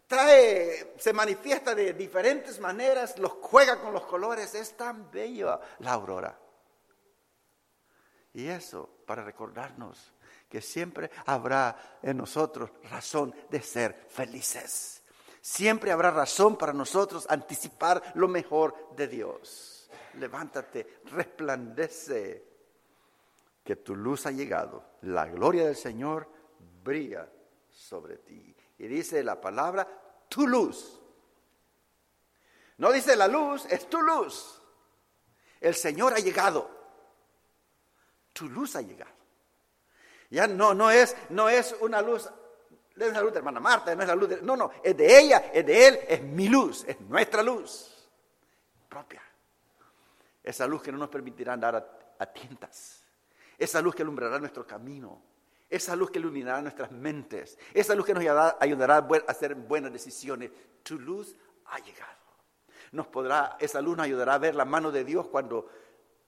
trae, 0.08 0.96
se 0.98 1.14
manifiesta 1.14 1.76
de 1.76 1.94
diferentes 1.94 2.60
maneras, 2.60 3.20
los 3.20 3.34
juega 3.34 3.80
con 3.80 3.94
los 3.94 4.06
colores, 4.06 4.54
es 4.56 4.76
tan 4.76 5.12
bello 5.12 5.60
la 5.80 5.94
aurora. 5.94 6.41
Y 8.34 8.48
eso 8.48 8.90
para 9.06 9.24
recordarnos 9.24 10.14
que 10.50 10.62
siempre 10.62 11.10
habrá 11.26 12.00
en 12.02 12.18
nosotros 12.18 12.72
razón 12.90 13.34
de 13.50 13.62
ser 13.62 14.08
felices. 14.10 15.02
Siempre 15.42 15.92
habrá 15.92 16.12
razón 16.12 16.58
para 16.58 16.74
nosotros 16.74 17.26
anticipar 17.30 18.12
lo 18.16 18.28
mejor 18.28 18.94
de 18.96 19.08
Dios. 19.08 19.90
Levántate, 20.16 21.02
resplandece, 21.06 22.52
que 23.64 23.78
tu 23.78 23.96
luz 23.96 24.26
ha 24.26 24.32
llegado. 24.32 24.84
La 25.02 25.26
gloria 25.28 25.66
del 25.66 25.76
Señor 25.76 26.28
brilla 26.84 27.30
sobre 27.70 28.18
ti. 28.18 28.56
Y 28.78 28.88
dice 28.88 29.24
la 29.24 29.40
palabra, 29.40 29.88
tu 30.28 30.48
luz. 30.48 31.00
No 32.78 32.92
dice 32.92 33.16
la 33.16 33.28
luz, 33.28 33.66
es 33.66 33.90
tu 33.90 34.02
luz. 34.02 34.62
El 35.60 35.76
Señor 35.76 36.14
ha 36.14 36.20
llegado. 36.20 36.81
Tu 38.42 38.50
luz 38.50 38.76
ha 38.76 38.82
llegado. 38.82 39.12
Ya 40.32 40.48
no, 40.48 40.74
no 40.74 40.90
es, 40.90 41.16
no 41.30 41.48
es 41.48 41.76
una 41.80 42.02
luz, 42.02 42.28
no 42.96 43.06
es 43.06 43.14
la 43.14 43.22
luz 43.22 43.36
hermana 43.36 43.60
Marta, 43.60 43.94
no 43.94 44.02
es 44.02 44.08
la 44.08 44.16
luz 44.16 44.30
de, 44.30 44.42
no, 44.42 44.58
no, 44.58 44.72
es 44.84 44.98
de 44.98 45.20
ella, 45.20 45.52
es 45.54 45.64
de 45.64 45.88
él, 45.88 46.00
es 46.08 46.24
mi 46.24 46.48
luz, 46.48 46.84
es 46.88 47.00
nuestra 47.02 47.44
luz 47.44 48.10
propia. 48.90 49.22
Esa 50.44 50.66
luz 50.66 50.82
que 50.82 50.92
no 50.92 50.98
nos 50.98 51.10
permitirá 51.10 51.54
andar 51.54 51.88
a, 52.18 52.26
tientas. 52.26 53.04
Esa 53.60 53.80
luz 53.80 53.94
que 53.94 54.02
alumbrará 54.02 54.40
nuestro 54.40 54.66
camino. 54.66 55.22
Esa 55.70 55.96
luz 55.96 56.10
que 56.10 56.18
iluminará 56.18 56.64
nuestras 56.64 56.92
mentes. 56.92 57.60
Esa 57.76 57.94
luz 57.94 58.08
que 58.08 58.16
nos 58.16 58.24
ayudará 58.60 58.98
a 58.98 59.32
hacer 59.32 59.54
buenas 59.54 59.94
decisiones. 59.94 60.50
Tu 60.82 60.98
luz 60.98 61.36
ha 61.66 61.78
llegado. 61.78 62.18
Nos 62.92 63.06
podrá, 63.06 63.58
esa 63.60 63.82
luz 63.82 63.98
nos 63.98 64.06
ayudará 64.06 64.34
a 64.34 64.40
ver 64.40 64.56
la 64.56 64.66
mano 64.66 64.92
de 64.92 65.04
Dios 65.04 65.28
cuando 65.28 65.70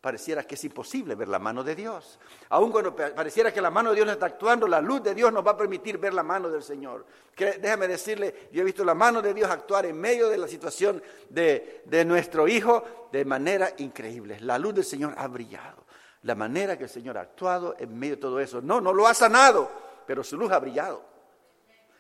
pareciera 0.03 0.43
que 0.43 0.55
es 0.55 0.63
imposible 0.65 1.15
ver 1.15 1.29
la 1.29 1.39
mano 1.39 1.63
de 1.63 1.75
Dios. 1.75 2.19
Aun 2.50 2.74
cuando 2.74 2.93
pareciera 2.93 3.53
que 3.53 3.62
la 3.62 3.72
mano 3.72 3.91
de 3.91 3.95
Dios 3.95 4.10
está 4.10 4.25
actuando, 4.25 4.67
la 4.67 4.81
luz 4.81 5.01
de 5.01 5.15
Dios 5.15 5.31
nos 5.31 5.48
va 5.48 5.51
a 5.51 5.57
permitir 5.57 5.98
ver 5.98 6.13
la 6.13 6.24
mano 6.24 6.50
del 6.50 6.62
Señor. 6.62 7.05
Déjame 7.38 7.88
decirle, 7.88 8.50
yo 8.51 8.63
he 8.63 8.65
visto 8.65 8.83
la 8.83 8.95
mano 8.95 9.22
de 9.22 9.33
Dios 9.33 9.50
actuar 9.50 9.86
en 9.86 9.98
medio 9.98 10.27
de 10.27 10.38
la 10.38 10.50
situación 10.50 11.01
de, 11.29 11.83
de 11.86 12.03
nuestro 12.03 12.50
hijo 12.50 13.07
de 13.13 13.24
manera 13.24 13.69
increíble. 13.77 14.41
La 14.41 14.60
luz 14.60 14.75
del 14.75 14.83
Señor 14.83 15.13
ha 15.15 15.25
brillado. 15.29 15.86
La 16.24 16.36
manera 16.36 16.77
que 16.77 16.83
el 16.83 16.89
Señor 16.89 17.17
ha 17.17 17.22
actuado 17.22 17.77
en 17.79 17.98
medio 17.98 18.17
de 18.17 18.22
todo 18.24 18.41
eso. 18.41 18.62
No, 18.62 18.81
no 18.81 18.91
lo 18.91 19.07
ha 19.07 19.13
sanado, 19.13 19.72
pero 20.05 20.22
su 20.22 20.36
luz 20.36 20.51
ha 20.51 20.60
brillado. 20.60 21.01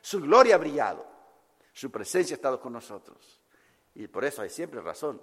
Su 0.01 0.19
gloria 0.19 0.55
ha 0.55 0.57
brillado. 0.57 1.05
Su 1.71 1.89
presencia 1.89 2.33
ha 2.33 2.35
estado 2.35 2.59
con 2.59 2.73
nosotros. 2.73 3.39
Y 3.95 4.07
por 4.07 4.25
eso 4.25 4.41
hay 4.41 4.49
siempre 4.49 4.81
razón 4.81 5.21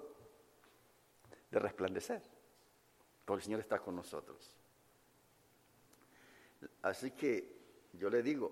de 1.51 1.59
resplandecer 1.59 2.40
el 3.37 3.43
Señor 3.43 3.59
está 3.59 3.79
con 3.79 3.95
nosotros. 3.95 4.57
Así 6.81 7.11
que 7.11 7.61
yo 7.93 8.09
le 8.09 8.21
digo, 8.21 8.51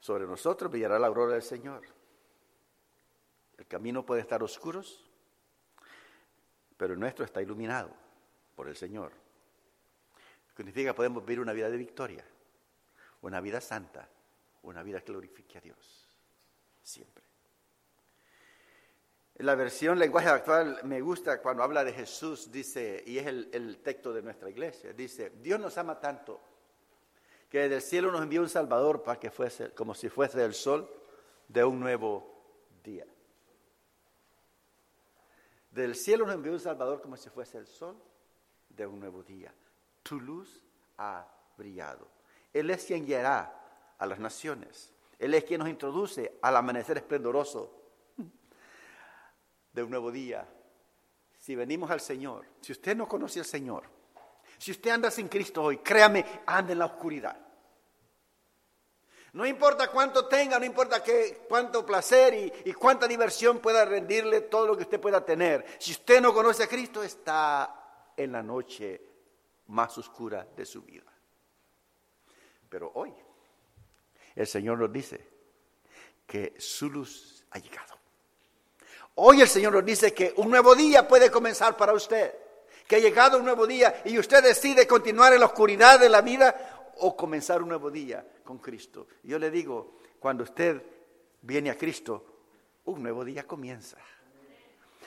sobre 0.00 0.26
nosotros 0.26 0.70
brillará 0.70 0.98
la 0.98 1.06
aurora 1.06 1.34
del 1.34 1.42
Señor. 1.42 1.82
El 3.56 3.66
camino 3.66 4.04
puede 4.04 4.20
estar 4.20 4.42
oscuro, 4.42 4.82
pero 6.76 6.94
el 6.94 7.00
nuestro 7.00 7.24
está 7.24 7.42
iluminado 7.42 7.90
por 8.54 8.68
el 8.68 8.76
Señor. 8.76 9.12
Significa 10.56 10.90
que 10.90 10.94
podemos 10.94 11.24
vivir 11.24 11.40
una 11.40 11.52
vida 11.52 11.68
de 11.68 11.76
victoria, 11.76 12.24
una 13.22 13.40
vida 13.40 13.60
santa, 13.60 14.08
una 14.62 14.82
vida 14.82 15.00
que 15.00 15.12
glorifique 15.12 15.58
a 15.58 15.60
Dios, 15.60 16.08
siempre. 16.82 17.25
La 19.38 19.54
versión 19.54 19.98
lenguaje 19.98 20.28
actual 20.28 20.80
me 20.84 21.02
gusta 21.02 21.42
cuando 21.42 21.62
habla 21.62 21.84
de 21.84 21.92
Jesús, 21.92 22.50
dice, 22.50 23.02
y 23.06 23.18
es 23.18 23.26
el, 23.26 23.78
texto 23.82 24.14
de 24.14 24.22
nuestra 24.22 24.48
iglesia, 24.48 24.94
dice, 24.94 25.30
Dios 25.42 25.60
nos 25.60 25.76
ama 25.76 26.00
tanto 26.00 26.40
que 27.50 27.68
del 27.68 27.82
cielo 27.82 28.10
nos 28.10 28.22
envió 28.22 28.40
un 28.40 28.48
Salvador 28.48 29.02
para 29.02 29.20
que 29.20 29.30
fuese 29.30 29.72
como 29.72 29.94
si 29.94 30.08
fuese 30.08 30.42
el 30.42 30.54
sol 30.54 30.90
de 31.48 31.62
un 31.64 31.78
nuevo 31.78 32.26
día. 32.82 33.04
Del 35.70 35.94
cielo 35.94 36.24
nos 36.24 36.34
envió 36.34 36.52
un 36.52 36.60
Salvador 36.60 37.02
como 37.02 37.18
si 37.18 37.28
fuese 37.28 37.58
el 37.58 37.66
sol 37.66 37.94
de 38.70 38.86
un 38.86 38.98
nuevo 38.98 39.22
día. 39.22 39.52
Tu 40.02 40.18
luz 40.18 40.62
ha 40.96 41.28
brillado. 41.58 42.08
Él 42.54 42.70
es 42.70 42.86
quien 42.86 43.04
guiará 43.04 43.52
a 43.98 44.06
las 44.06 44.18
naciones. 44.18 44.94
Él 45.18 45.34
es 45.34 45.44
quien 45.44 45.58
nos 45.60 45.68
introduce 45.68 46.38
al 46.40 46.56
amanecer 46.56 46.96
esplendoroso 46.96 47.85
de 49.76 49.82
un 49.82 49.90
nuevo 49.90 50.10
día. 50.10 50.48
Si 51.38 51.54
venimos 51.54 51.90
al 51.90 52.00
Señor, 52.00 52.46
si 52.60 52.72
usted 52.72 52.96
no 52.96 53.06
conoce 53.06 53.38
al 53.38 53.44
Señor, 53.44 53.84
si 54.58 54.70
usted 54.70 54.90
anda 54.90 55.10
sin 55.10 55.28
Cristo 55.28 55.62
hoy, 55.62 55.78
créame, 55.78 56.24
anda 56.46 56.72
en 56.72 56.78
la 56.78 56.86
oscuridad. 56.86 57.36
No 59.34 59.44
importa 59.44 59.90
cuánto 59.90 60.26
tenga, 60.26 60.58
no 60.58 60.64
importa 60.64 61.02
qué, 61.02 61.44
cuánto 61.46 61.84
placer 61.84 62.32
y, 62.32 62.70
y, 62.70 62.72
cuánta 62.72 63.06
diversión 63.06 63.58
pueda 63.58 63.84
rendirle 63.84 64.40
todo 64.40 64.66
lo 64.66 64.76
que 64.76 64.84
usted 64.84 64.98
pueda 64.98 65.22
tener. 65.22 65.66
Si 65.78 65.92
usted 65.92 66.22
no 66.22 66.32
conoce 66.32 66.62
a 66.62 66.68
Cristo, 66.68 67.02
está 67.02 68.12
en 68.16 68.32
la 68.32 68.42
noche 68.42 69.02
más 69.66 69.98
oscura 69.98 70.48
de 70.56 70.64
su 70.64 70.80
vida. 70.80 71.12
Pero 72.70 72.92
hoy, 72.94 73.12
el 74.34 74.46
Señor 74.46 74.78
nos 74.78 74.90
dice 74.90 75.20
que 76.26 76.54
su 76.58 76.88
luz 76.88 77.44
ha 77.50 77.58
llegado. 77.58 77.95
Hoy 79.18 79.40
el 79.40 79.48
Señor 79.48 79.72
nos 79.72 79.84
dice 79.84 80.12
que 80.12 80.34
un 80.36 80.50
nuevo 80.50 80.74
día 80.74 81.08
puede 81.08 81.30
comenzar 81.30 81.74
para 81.74 81.94
usted, 81.94 82.34
que 82.86 82.96
ha 82.96 82.98
llegado 82.98 83.38
un 83.38 83.44
nuevo 83.46 83.66
día 83.66 84.02
y 84.04 84.18
usted 84.18 84.42
decide 84.42 84.86
continuar 84.86 85.32
en 85.32 85.40
la 85.40 85.46
oscuridad 85.46 85.98
de 85.98 86.10
la 86.10 86.20
vida 86.20 86.92
o 86.98 87.16
comenzar 87.16 87.62
un 87.62 87.68
nuevo 87.68 87.90
día 87.90 88.26
con 88.44 88.58
Cristo. 88.58 89.06
Yo 89.22 89.38
le 89.38 89.50
digo, 89.50 89.96
cuando 90.20 90.44
usted 90.44 90.82
viene 91.40 91.70
a 91.70 91.78
Cristo, 91.78 92.24
un 92.84 93.02
nuevo 93.02 93.24
día 93.24 93.46
comienza. 93.46 93.96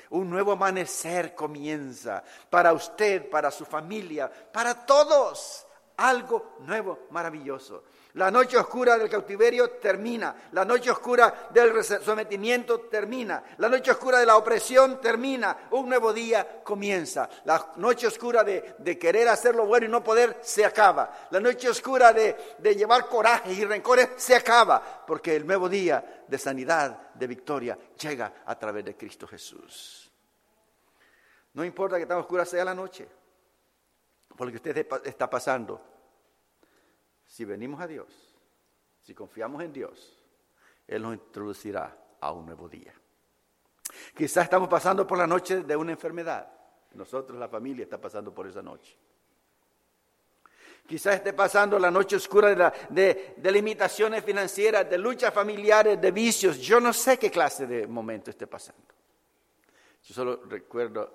Un 0.09 0.27
nuevo 0.27 0.53
amanecer 0.53 1.35
comienza 1.35 2.23
para 2.49 2.73
usted, 2.73 3.29
para 3.29 3.51
su 3.51 3.63
familia, 3.63 4.31
para 4.51 4.87
todos. 4.87 5.67
Algo 5.97 6.55
nuevo, 6.61 7.07
maravilloso. 7.11 7.83
La 8.13 8.31
noche 8.31 8.57
oscura 8.57 8.97
del 8.97 9.07
cautiverio 9.07 9.69
termina. 9.71 10.35
La 10.53 10.65
noche 10.65 10.89
oscura 10.89 11.47
del 11.51 11.83
sometimiento 11.83 12.81
termina. 12.81 13.43
La 13.57 13.69
noche 13.69 13.91
oscura 13.91 14.17
de 14.17 14.25
la 14.25 14.35
opresión 14.35 14.99
termina. 14.99 15.67
Un 15.71 15.87
nuevo 15.87 16.11
día 16.11 16.63
comienza. 16.63 17.29
La 17.45 17.73
noche 17.75 18.07
oscura 18.07 18.43
de, 18.43 18.97
querer 18.99 19.27
hacer 19.27 19.53
lo 19.53 19.67
bueno 19.67 19.85
y 19.85 19.89
no 19.89 20.03
poder 20.03 20.39
se 20.41 20.65
acaba. 20.65 21.27
La 21.29 21.39
noche 21.39 21.69
oscura 21.69 22.11
de, 22.11 22.57
llevar 22.75 23.07
coraje 23.07 23.53
y 23.53 23.63
rencores 23.63 24.09
se 24.17 24.35
acaba. 24.35 25.05
Porque 25.05 25.35
el 25.35 25.45
nuevo 25.45 25.69
día 25.69 26.23
de 26.27 26.37
sanidad, 26.39 27.11
de 27.13 27.27
victoria, 27.27 27.77
llega 28.01 28.33
a 28.43 28.57
través 28.57 28.85
de 28.85 28.97
Cristo 28.97 29.27
Jesús. 29.27 30.11
No 31.53 31.63
importa 31.63 31.99
que 31.99 32.07
tan 32.07 32.17
oscura 32.17 32.43
sea 32.43 32.65
la 32.65 32.73
noche. 32.73 33.07
Porque 34.35 34.55
usted 34.55 34.87
está 35.05 35.29
pasando 35.29 35.98
si 37.39 37.45
venimos 37.45 37.79
a 37.79 37.87
Dios, 37.87 38.35
si 38.99 39.15
confiamos 39.15 39.63
en 39.63 39.71
Dios, 39.71 40.21
Él 40.85 41.01
nos 41.01 41.13
introducirá 41.13 41.97
a 42.19 42.33
un 42.33 42.45
nuevo 42.45 42.67
día. 42.67 42.93
Quizás 44.13 44.43
estamos 44.43 44.67
pasando 44.67 45.07
por 45.07 45.17
la 45.17 45.25
noche 45.25 45.63
de 45.63 45.73
una 45.73 45.93
enfermedad. 45.93 46.51
Nosotros, 46.95 47.39
la 47.39 47.47
familia, 47.47 47.83
está 47.83 47.97
pasando 47.97 48.33
por 48.33 48.45
esa 48.45 48.61
noche. 48.61 48.93
Quizás 50.85 51.15
esté 51.15 51.31
pasando 51.31 51.79
la 51.79 51.89
noche 51.89 52.17
oscura 52.17 52.73
de, 52.89 53.35
de, 53.37 53.51
limitaciones 53.53 54.21
financieras, 54.21 54.89
de 54.89 54.97
luchas 54.97 55.33
familiares, 55.33 56.01
de 56.01 56.11
vicios. 56.11 56.57
Yo 56.57 56.81
no 56.81 56.91
sé 56.91 57.17
qué 57.17 57.31
clase 57.31 57.65
de 57.65 57.87
momento 57.87 58.31
esté 58.31 58.47
pasando. 58.47 58.93
Yo 60.03 60.13
solo 60.13 60.43
recuerdo, 60.43 61.13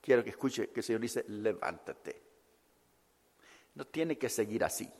quiero 0.00 0.24
que 0.24 0.30
escuche 0.30 0.70
que 0.70 0.80
el 0.80 0.84
Señor 0.84 1.00
dice, 1.00 1.24
levántate. 1.28 2.22
No 3.76 3.86
tiene 3.86 4.18
que 4.18 4.28
seguir 4.28 4.64
así. 4.64 4.92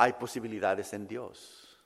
Hay 0.00 0.14
posibilidades 0.14 0.94
en 0.94 1.06
Dios. 1.06 1.78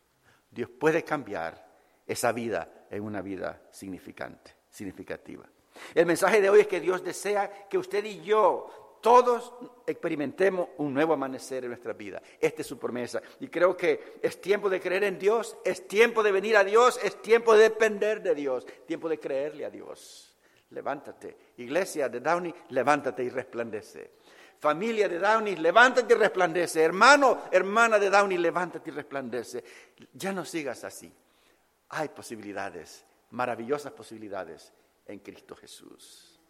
Dios 0.49 0.71
puede 0.71 1.03
cambiar 1.03 1.67
esa 2.07 2.31
vida 2.31 2.87
en 2.89 3.03
una 3.03 3.21
vida 3.21 3.61
significante, 3.73 4.55
significativa. 4.71 5.45
El 5.93 6.07
mensaje 6.07 6.41
de 6.41 6.49
hoy 6.49 6.61
es 6.61 6.69
que 6.69 6.79
Dios 6.79 7.03
desea 7.03 7.67
que 7.69 7.77
usted 7.77 8.05
y 8.05 8.23
yo 8.23 9.01
todos 9.03 9.53
experimentemos 9.85 10.69
un 10.79 10.95
nuevo 10.95 11.13
amanecer 11.13 11.65
en 11.65 11.71
nuestra 11.71 11.93
vida. 11.93 12.23
Esta 12.41 12.63
es 12.63 12.69
su 12.69 12.79
promesa. 12.79 13.21
Y 13.41 13.49
creo 13.49 13.77
que 13.77 14.21
es 14.23 14.41
tiempo 14.41 14.71
de 14.71 14.81
creer 14.81 15.03
en 15.03 15.19
Dios, 15.19 15.57
es 15.65 15.89
tiempo 15.89 16.23
de 16.23 16.31
venir 16.31 16.57
a 16.57 16.63
Dios, 16.63 17.01
es 17.03 17.21
tiempo 17.21 17.57
de 17.57 17.65
depender 17.65 18.23
de 18.23 18.37
Dios, 18.37 18.65
tiempo 18.87 19.09
de 19.09 19.19
creerle 19.19 19.65
a 19.65 19.71
Dios. 19.71 20.37
Levántate. 20.71 21.37
Iglesia 21.57 22.09
de 22.09 22.21
Downey, 22.21 22.55
levántate 22.69 23.25
y 23.25 23.31
resplandece. 23.31 24.13
Familia 24.61 25.09
de 25.09 25.19
Downey, 25.19 25.57
levántate 25.57 26.15
y 26.15 26.17
resplandece. 26.17 26.83
Hermano, 26.83 27.43
hermana 27.51 27.99
de 27.99 28.11
Downey, 28.11 28.39
levántate 28.39 28.91
y 28.91 28.93
resplandece. 28.95 29.65
Ya 30.13 30.33
no 30.33 30.45
sigas 30.45 30.85
así. 30.85 31.13
Hay 31.91 32.09
posibilidades, 32.09 33.05
maravillosas 33.31 33.93
posibilidades 33.93 34.73
en 35.07 35.19
Cristo 35.19 35.55
Jesús. 35.55 36.41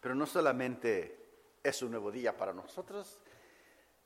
Pero 0.00 0.14
no 0.14 0.26
solamente 0.26 1.18
es 1.62 1.82
un 1.82 1.90
nuevo 1.90 2.10
día 2.10 2.36
para 2.36 2.52
nosotros, 2.52 3.18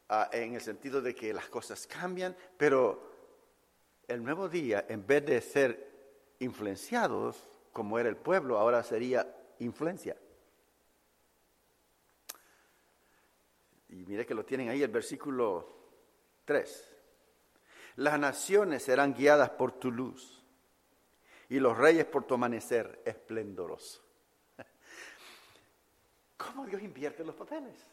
ah, 0.09 0.29
en 0.33 0.55
el 0.55 0.61
sentido 0.61 1.01
de 1.01 1.15
que 1.15 1.33
las 1.33 1.49
cosas 1.49 1.87
cambian, 1.87 2.37
pero 2.57 3.13
el 4.09 4.23
nuevo 4.23 4.49
día, 4.49 4.85
en 4.89 5.07
vez 5.07 5.25
de 5.25 5.41
ser 5.41 5.95
influenciados, 6.41 7.37
como 7.73 7.99
era 7.99 8.09
el 8.09 8.17
pueblo, 8.17 8.59
ahora 8.59 8.83
sería 8.83 9.27
influencia. 9.61 10.17
Y 13.95 14.05
mire 14.07 14.27
que 14.27 14.35
lo 14.35 14.45
tienen 14.45 14.69
ahí 14.71 14.83
el 14.83 14.91
versículo 14.91 15.69
3. 16.45 16.97
Las 17.97 18.19
naciones 18.19 18.83
serán 18.83 19.15
guiadas 19.15 19.51
por 19.51 19.71
tu 19.71 19.93
luz 19.93 20.43
y 21.49 21.61
los 21.61 21.79
reyes 21.79 22.05
por 22.05 22.25
tu 22.25 22.35
amanecer 22.35 23.03
esplendoroso. 23.05 24.03
¿Cómo 26.37 26.67
Dios 26.67 26.83
invierte 26.83 27.25
los 27.25 27.37
papeles? 27.37 27.87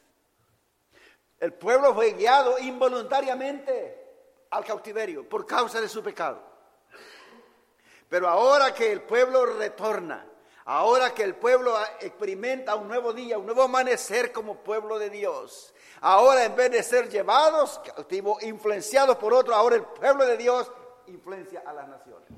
El 1.39 1.53
pueblo 1.53 1.93
fue 1.93 2.13
guiado 2.13 2.57
involuntariamente 2.57 4.47
al 4.49 4.65
cautiverio 4.65 5.29
por 5.29 5.45
causa 5.45 5.79
de 5.79 5.87
su 5.87 6.01
pecado. 6.01 6.41
Pero 8.09 8.27
ahora 8.27 8.73
que 8.73 8.91
el 8.91 9.03
pueblo 9.03 9.45
retorna, 9.45 10.25
ahora 10.65 11.13
que 11.13 11.23
el 11.23 11.35
pueblo 11.35 11.75
experimenta 11.99 12.75
un 12.75 12.87
nuevo 12.87 13.13
día, 13.13 13.37
un 13.37 13.45
nuevo 13.45 13.63
amanecer 13.63 14.31
como 14.31 14.63
pueblo 14.63 14.99
de 14.99 15.09
Dios, 15.09 15.73
ahora 16.01 16.45
en 16.45 16.55
vez 16.55 16.71
de 16.71 16.83
ser 16.83 17.09
llevados 17.09 17.79
cautivos, 17.79 18.41
influenciados 18.43 19.17
por 19.17 19.33
otro, 19.33 19.55
ahora 19.55 19.75
el 19.75 19.83
pueblo 19.83 20.25
de 20.25 20.37
Dios 20.37 20.71
influencia 21.07 21.63
a 21.65 21.73
las 21.73 21.87
naciones. 21.87 22.29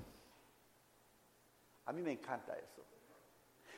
A 1.85 1.91
mí 1.91 2.01
me 2.01 2.11
encanta 2.11 2.57
eso 2.57 2.83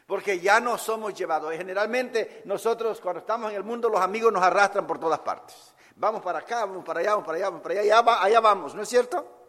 porque 0.06 0.40
ya 0.40 0.60
no 0.60 0.78
somos 0.78 1.14
llevados. 1.14 1.54
Generalmente 1.54 2.42
nosotros 2.46 3.02
cuando 3.02 3.20
estamos 3.20 3.50
en 3.50 3.58
el 3.58 3.64
mundo 3.64 3.90
los 3.90 4.02
amigos 4.02 4.32
nos 4.32 4.44
arrastran 4.44 4.86
por 4.86 5.00
todas 5.00 5.20
partes. 5.20 5.74
Vamos 5.96 6.22
para 6.22 6.40
acá, 6.40 6.66
vamos 6.66 6.84
para 6.84 7.00
allá, 7.00 7.12
vamos 7.12 7.26
para 7.26 7.38
allá, 7.38 7.46
vamos 7.46 7.62
para 7.62 7.80
allá, 7.80 8.00
allá, 8.00 8.24
allá 8.24 8.40
vamos, 8.42 8.76
¿no 8.76 8.82
es 8.82 8.90
cierto? 8.90 9.45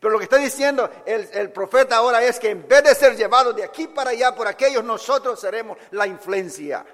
Pero 0.00 0.12
lo 0.12 0.18
que 0.18 0.24
está 0.24 0.36
diciendo 0.36 0.88
el, 1.04 1.28
el, 1.32 1.50
profeta 1.50 1.96
ahora 1.96 2.22
es 2.22 2.38
que 2.38 2.50
en 2.50 2.66
vez 2.68 2.84
de 2.84 2.94
ser 2.94 3.16
llevados 3.16 3.54
de 3.56 3.64
aquí 3.64 3.88
para 3.88 4.10
allá 4.10 4.34
por 4.34 4.46
aquellos, 4.46 4.84
nosotros 4.84 5.40
seremos 5.40 5.76
la 5.90 6.06
influencia. 6.06 6.86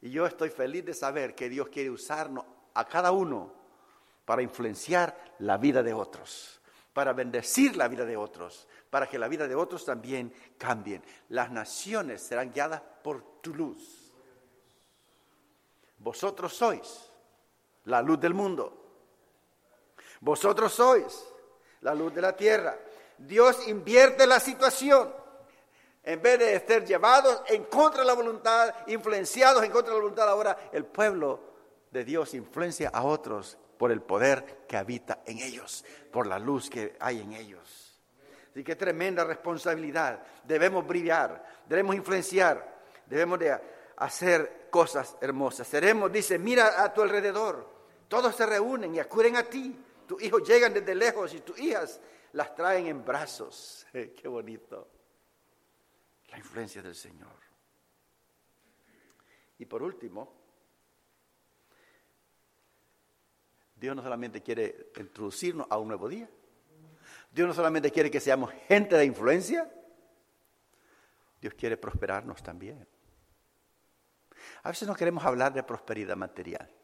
Y 0.00 0.10
yo 0.10 0.26
estoy 0.26 0.50
feliz 0.50 0.84
de 0.84 0.94
saber 0.94 1.34
que 1.34 1.48
Dios 1.48 1.68
quiere 1.68 1.90
usarnos 1.90 2.44
a 2.74 2.84
cada 2.86 3.12
uno 3.12 3.52
para 4.24 4.42
influenciar 4.42 5.34
la 5.40 5.56
vida 5.56 5.82
de 5.82 5.92
otros, 5.92 6.60
para 6.92 7.12
bendecir 7.12 7.76
la 7.76 7.88
vida 7.88 8.04
de 8.04 8.16
otros, 8.16 8.68
para 8.90 9.06
que 9.06 9.18
la 9.18 9.28
vida 9.28 9.48
de 9.48 9.54
otros 9.54 9.84
también 9.84 10.32
cambien. 10.56 11.02
Las 11.30 11.50
naciones 11.50 12.22
serán 12.22 12.52
guiadas 12.52 12.82
por 13.02 13.40
tu 13.40 13.54
luz. 13.54 14.12
Vosotros 15.98 16.54
sois 16.54 17.10
la 17.84 18.02
luz 18.02 18.20
del 18.20 18.34
mundo. 18.34 18.84
Vosotros 20.20 20.72
sois 20.72 21.24
la 21.80 21.94
luz 21.94 22.14
de 22.14 22.22
la 22.22 22.36
tierra. 22.36 22.76
Dios 23.18 23.66
invierte 23.68 24.26
la 24.26 24.40
situación. 24.40 25.12
En 26.02 26.22
vez 26.22 26.38
de 26.38 26.58
ser 26.60 26.86
llevados 26.86 27.42
en 27.48 27.64
contra 27.64 28.00
de 28.00 28.06
la 28.06 28.14
voluntad, 28.14 28.74
influenciados 28.86 29.62
en 29.62 29.70
contra 29.70 29.92
de 29.92 29.98
la 29.98 30.02
voluntad, 30.02 30.28
ahora 30.28 30.70
el 30.72 30.84
pueblo 30.84 31.40
de 31.90 32.04
Dios 32.04 32.34
influencia 32.34 32.88
a 32.88 33.02
otros 33.02 33.58
por 33.76 33.92
el 33.92 34.00
poder 34.00 34.64
que 34.66 34.76
habita 34.76 35.20
en 35.26 35.38
ellos, 35.38 35.84
por 36.10 36.26
la 36.26 36.38
luz 36.38 36.70
que 36.70 36.96
hay 37.00 37.20
en 37.20 37.32
ellos. 37.32 37.94
Y 38.54 38.64
qué 38.64 38.74
tremenda 38.74 39.24
responsabilidad. 39.24 40.20
Debemos 40.44 40.86
brillar, 40.86 41.44
debemos 41.68 41.94
influenciar, 41.94 42.80
debemos 43.06 43.38
de 43.38 43.56
hacer 43.96 44.68
cosas 44.70 45.16
hermosas. 45.20 45.68
Seremos, 45.68 46.10
dice, 46.10 46.38
mira 46.38 46.82
a 46.82 46.92
tu 46.92 47.02
alrededor. 47.02 47.68
Todos 48.08 48.34
se 48.34 48.46
reúnen 48.46 48.94
y 48.94 48.98
acuden 48.98 49.36
a 49.36 49.44
ti. 49.44 49.76
Tus 50.08 50.22
hijos 50.22 50.48
llegan 50.48 50.72
desde 50.72 50.94
lejos 50.94 51.34
y 51.34 51.40
tus 51.40 51.58
hijas 51.60 52.00
las 52.32 52.54
traen 52.54 52.86
en 52.86 53.04
brazos. 53.04 53.86
qué 53.92 54.26
bonito. 54.26 54.88
La 56.30 56.38
influencia 56.38 56.80
del 56.80 56.94
Señor. 56.94 57.36
Y 59.58 59.66
por 59.66 59.82
último, 59.82 60.34
Dios 63.76 63.94
no 63.94 64.02
solamente 64.02 64.42
quiere 64.42 64.92
introducirnos 64.96 65.66
a 65.68 65.76
un 65.76 65.88
nuevo 65.88 66.08
día, 66.08 66.28
Dios 67.30 67.46
no 67.46 67.52
solamente 67.52 67.90
quiere 67.92 68.10
que 68.10 68.18
seamos 68.18 68.50
gente 68.66 68.96
de 68.96 69.04
influencia, 69.04 69.70
Dios 71.38 71.52
quiere 71.52 71.76
prosperarnos 71.76 72.42
también. 72.42 72.88
A 74.62 74.70
veces 74.70 74.88
no 74.88 74.94
queremos 74.94 75.22
hablar 75.22 75.52
de 75.52 75.62
prosperidad 75.62 76.16
material. 76.16 76.77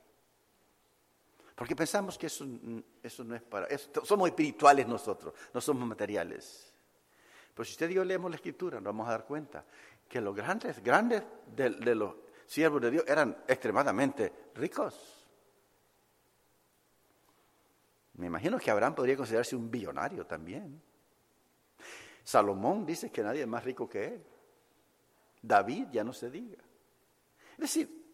Porque 1.54 1.76
pensamos 1.76 2.18
que 2.18 2.26
eso, 2.26 2.44
eso 3.02 3.24
no 3.24 3.36
es 3.36 3.42
para... 3.42 3.68
somos 4.02 4.28
espirituales 4.28 4.86
nosotros, 4.88 5.34
no 5.52 5.60
somos 5.60 5.86
materiales. 5.86 6.72
Pero 7.54 7.64
si 7.64 7.72
usted 7.72 7.90
y 7.90 8.04
leemos 8.04 8.30
la 8.30 8.36
escritura, 8.36 8.78
nos 8.78 8.86
vamos 8.86 9.06
a 9.08 9.12
dar 9.12 9.24
cuenta 9.24 9.64
que 10.08 10.20
los 10.20 10.34
grandes, 10.34 10.82
grandes 10.82 11.22
de 11.54 11.94
los 11.94 12.14
siervos 12.46 12.80
de 12.82 12.90
Dios 12.90 13.04
eran 13.06 13.44
extremadamente 13.46 14.32
ricos. 14.54 15.24
Me 18.14 18.26
imagino 18.26 18.58
que 18.58 18.70
Abraham 18.70 18.94
podría 18.94 19.16
considerarse 19.16 19.56
un 19.56 19.70
billonario 19.70 20.26
también. 20.26 20.80
Salomón 22.22 22.86
dice 22.86 23.10
que 23.10 23.22
nadie 23.22 23.42
es 23.42 23.48
más 23.48 23.64
rico 23.64 23.88
que 23.88 24.06
él. 24.06 24.24
David 25.42 25.88
ya 25.92 26.02
no 26.02 26.12
se 26.12 26.30
diga. 26.30 26.62
Es 27.52 27.58
decir, 27.58 28.04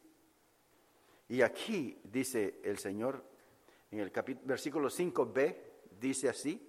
y 1.29 1.42
aquí 1.42 2.00
dice 2.05 2.61
el 2.64 2.79
Señor 2.79 3.29
en 3.90 4.00
el 4.00 4.11
versículo 4.44 4.88
5b, 4.88 5.57
dice 5.98 6.29
así, 6.29 6.66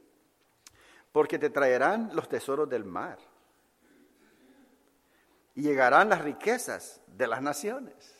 porque 1.11 1.37
te 1.37 1.49
traerán 1.49 2.15
los 2.15 2.27
tesoros 2.29 2.69
del 2.69 2.85
mar 2.85 3.19
y 5.55 5.61
llegarán 5.61 6.09
las 6.09 6.21
riquezas 6.21 7.01
de 7.07 7.27
las 7.27 7.41
naciones. 7.41 8.17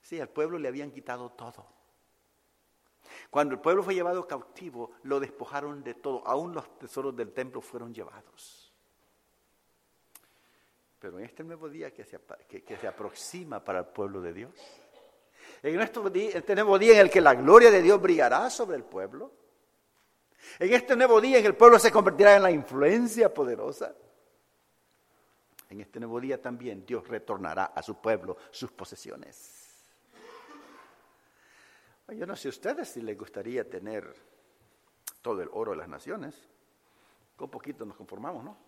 Sí, 0.00 0.20
al 0.20 0.28
pueblo 0.28 0.58
le 0.58 0.68
habían 0.68 0.90
quitado 0.90 1.30
todo. 1.30 1.66
Cuando 3.30 3.54
el 3.54 3.60
pueblo 3.60 3.82
fue 3.82 3.94
llevado 3.94 4.26
cautivo, 4.26 4.92
lo 5.02 5.18
despojaron 5.18 5.82
de 5.82 5.94
todo. 5.94 6.26
Aún 6.26 6.54
los 6.54 6.78
tesoros 6.78 7.16
del 7.16 7.32
templo 7.32 7.60
fueron 7.60 7.92
llevados. 7.92 8.72
Pero 10.98 11.18
en 11.18 11.24
este 11.24 11.44
nuevo 11.44 11.68
día 11.68 11.92
que 11.92 12.04
se, 12.04 12.18
que, 12.48 12.76
se 12.76 12.86
aproxima 12.86 13.62
para 13.62 13.80
el 13.80 13.86
pueblo 13.86 14.20
de 14.20 14.32
Dios, 14.32 14.54
en 15.64 15.80
este, 15.80 16.54
nuevo 16.54 16.78
día 16.78 16.92
en 16.92 16.98
el 16.98 17.10
que 17.10 17.22
la 17.22 17.34
gloria 17.34 17.70
de 17.70 17.80
Dios 17.80 18.00
brillará 18.00 18.50
sobre 18.50 18.76
el 18.76 18.84
pueblo, 18.84 19.32
en 20.58 20.74
este 20.74 20.94
nuevo 20.94 21.22
día 21.22 21.38
en 21.38 21.46
el 21.46 21.56
pueblo 21.56 21.78
se 21.78 21.90
convertirá 21.90 22.36
en 22.36 22.42
la 22.42 22.50
influencia 22.50 23.32
poderosa, 23.32 23.94
en 25.70 25.80
este 25.80 25.98
nuevo 25.98 26.20
día 26.20 26.40
también 26.40 26.84
Dios 26.84 27.08
retornará 27.08 27.64
a 27.74 27.82
su 27.82 27.94
pueblo 27.96 28.36
sus 28.50 28.70
posesiones. 28.72 29.62
Yo 32.08 32.26
no 32.26 32.36
sé 32.36 32.48
a 32.48 32.50
ustedes 32.50 32.90
si 32.90 33.00
les 33.00 33.16
gustaría 33.16 33.68
tener 33.68 34.14
todo 35.22 35.40
el 35.40 35.48
oro 35.50 35.70
de 35.70 35.78
las 35.78 35.88
naciones. 35.88 36.34
Con 37.34 37.50
poquito 37.50 37.86
nos 37.86 37.96
conformamos, 37.96 38.44
¿no? 38.44 38.58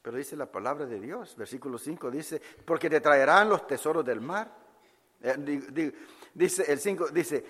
Pero 0.00 0.16
dice 0.16 0.36
la 0.36 0.46
palabra 0.46 0.86
de 0.86 1.00
Dios, 1.00 1.34
versículo 1.34 1.76
5 1.76 2.10
dice, 2.12 2.40
porque 2.64 2.88
te 2.88 3.00
traerán 3.00 3.48
los 3.48 3.66
tesoros 3.66 4.04
del 4.04 4.20
mar. 4.20 4.63
Eh, 5.24 5.92
dice 6.34 6.70
el 6.70 6.78
5, 6.78 7.08
dice, 7.08 7.44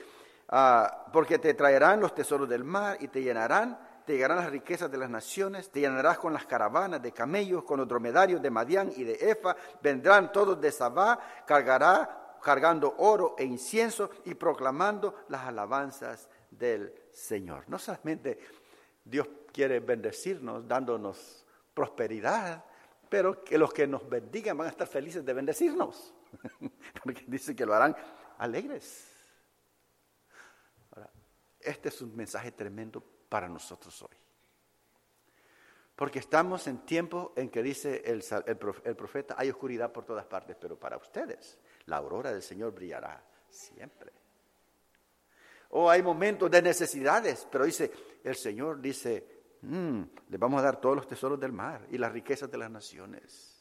ah, 0.48 1.06
porque 1.12 1.38
te 1.38 1.54
traerán 1.54 2.00
los 2.00 2.14
tesoros 2.14 2.48
del 2.48 2.62
mar 2.62 2.98
y 3.00 3.08
te 3.08 3.20
llenarán, 3.20 3.78
te 4.06 4.12
llegarán 4.12 4.36
las 4.36 4.50
riquezas 4.50 4.90
de 4.90 4.98
las 4.98 5.10
naciones, 5.10 5.70
te 5.70 5.80
llenarás 5.80 6.18
con 6.18 6.32
las 6.32 6.46
caravanas 6.46 7.02
de 7.02 7.10
camellos, 7.10 7.64
con 7.64 7.80
los 7.80 7.88
dromedarios 7.88 8.40
de 8.40 8.50
Madián 8.50 8.92
y 8.94 9.02
de 9.02 9.14
Efa, 9.14 9.56
vendrán 9.82 10.30
todos 10.30 10.60
de 10.60 10.70
Sabá, 10.70 11.18
cargará 11.46 12.36
cargando 12.40 12.94
oro 12.98 13.34
e 13.38 13.44
incienso 13.44 14.10
y 14.24 14.34
proclamando 14.34 15.24
las 15.28 15.42
alabanzas 15.46 16.28
del 16.50 16.94
Señor. 17.10 17.64
No 17.68 17.78
solamente 17.78 18.38
Dios 19.02 19.26
quiere 19.52 19.80
bendecirnos, 19.80 20.68
dándonos 20.68 21.44
prosperidad, 21.72 22.64
pero 23.08 23.42
que 23.42 23.58
los 23.58 23.72
que 23.72 23.86
nos 23.86 24.08
bendigan 24.08 24.58
van 24.58 24.68
a 24.68 24.70
estar 24.70 24.86
felices 24.86 25.24
de 25.24 25.32
bendecirnos, 25.32 26.14
porque 27.02 27.24
dice 27.26 27.54
que 27.54 27.66
lo 27.66 27.74
harán 27.74 27.96
alegres. 28.38 29.12
Ahora, 30.92 31.10
este 31.60 31.88
es 31.88 32.00
un 32.02 32.14
mensaje 32.14 32.52
tremendo 32.52 33.02
para 33.28 33.48
nosotros 33.48 34.02
hoy. 34.02 34.16
Porque 35.96 36.18
estamos 36.18 36.66
en 36.66 36.78
tiempo 36.78 37.32
en 37.36 37.48
que 37.48 37.62
dice 37.62 38.02
el, 38.04 38.24
el, 38.46 38.96
profeta, 38.96 39.36
hay 39.38 39.50
oscuridad 39.50 39.92
por 39.92 40.04
todas 40.04 40.26
partes, 40.26 40.56
pero 40.60 40.78
para 40.78 40.96
ustedes 40.96 41.60
la 41.86 41.98
aurora 41.98 42.32
del 42.32 42.42
Señor 42.42 42.72
brillará 42.72 43.22
siempre. 43.48 44.12
O 45.70 45.88
hay 45.88 46.02
momentos 46.02 46.50
de 46.50 46.62
necesidades, 46.62 47.46
pero 47.50 47.64
dice, 47.64 47.92
el 48.24 48.34
Señor 48.34 48.80
dice, 48.80 49.44
mm, 49.62 50.02
le 50.28 50.38
vamos 50.38 50.60
a 50.60 50.64
dar 50.64 50.80
todos 50.80 50.96
los 50.96 51.06
tesoros 51.06 51.38
del 51.38 51.52
mar 51.52 51.86
y 51.90 51.98
las 51.98 52.12
riquezas 52.12 52.50
de 52.50 52.58
las 52.58 52.70
naciones. 52.70 53.53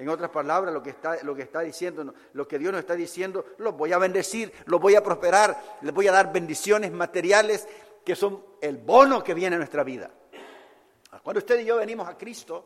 En 0.00 0.08
otras 0.08 0.30
palabras, 0.30 0.72
lo 0.72 0.82
que 0.82 0.88
está, 0.88 1.22
lo 1.24 1.34
que 1.34 1.42
está 1.42 1.60
diciendo, 1.60 2.14
lo 2.32 2.48
que 2.48 2.58
Dios 2.58 2.72
nos 2.72 2.80
está 2.80 2.94
diciendo, 2.94 3.44
los 3.58 3.76
voy 3.76 3.92
a 3.92 3.98
bendecir, 3.98 4.50
los 4.64 4.80
voy 4.80 4.94
a 4.94 5.02
prosperar, 5.02 5.78
les 5.82 5.92
voy 5.92 6.08
a 6.08 6.12
dar 6.12 6.32
bendiciones 6.32 6.90
materiales 6.90 7.68
que 8.02 8.16
son 8.16 8.42
el 8.62 8.78
bono 8.78 9.22
que 9.22 9.34
viene 9.34 9.56
a 9.56 9.58
nuestra 9.58 9.84
vida. 9.84 10.10
Cuando 11.22 11.40
usted 11.40 11.60
y 11.60 11.66
yo 11.66 11.76
venimos 11.76 12.08
a 12.08 12.16
Cristo, 12.16 12.64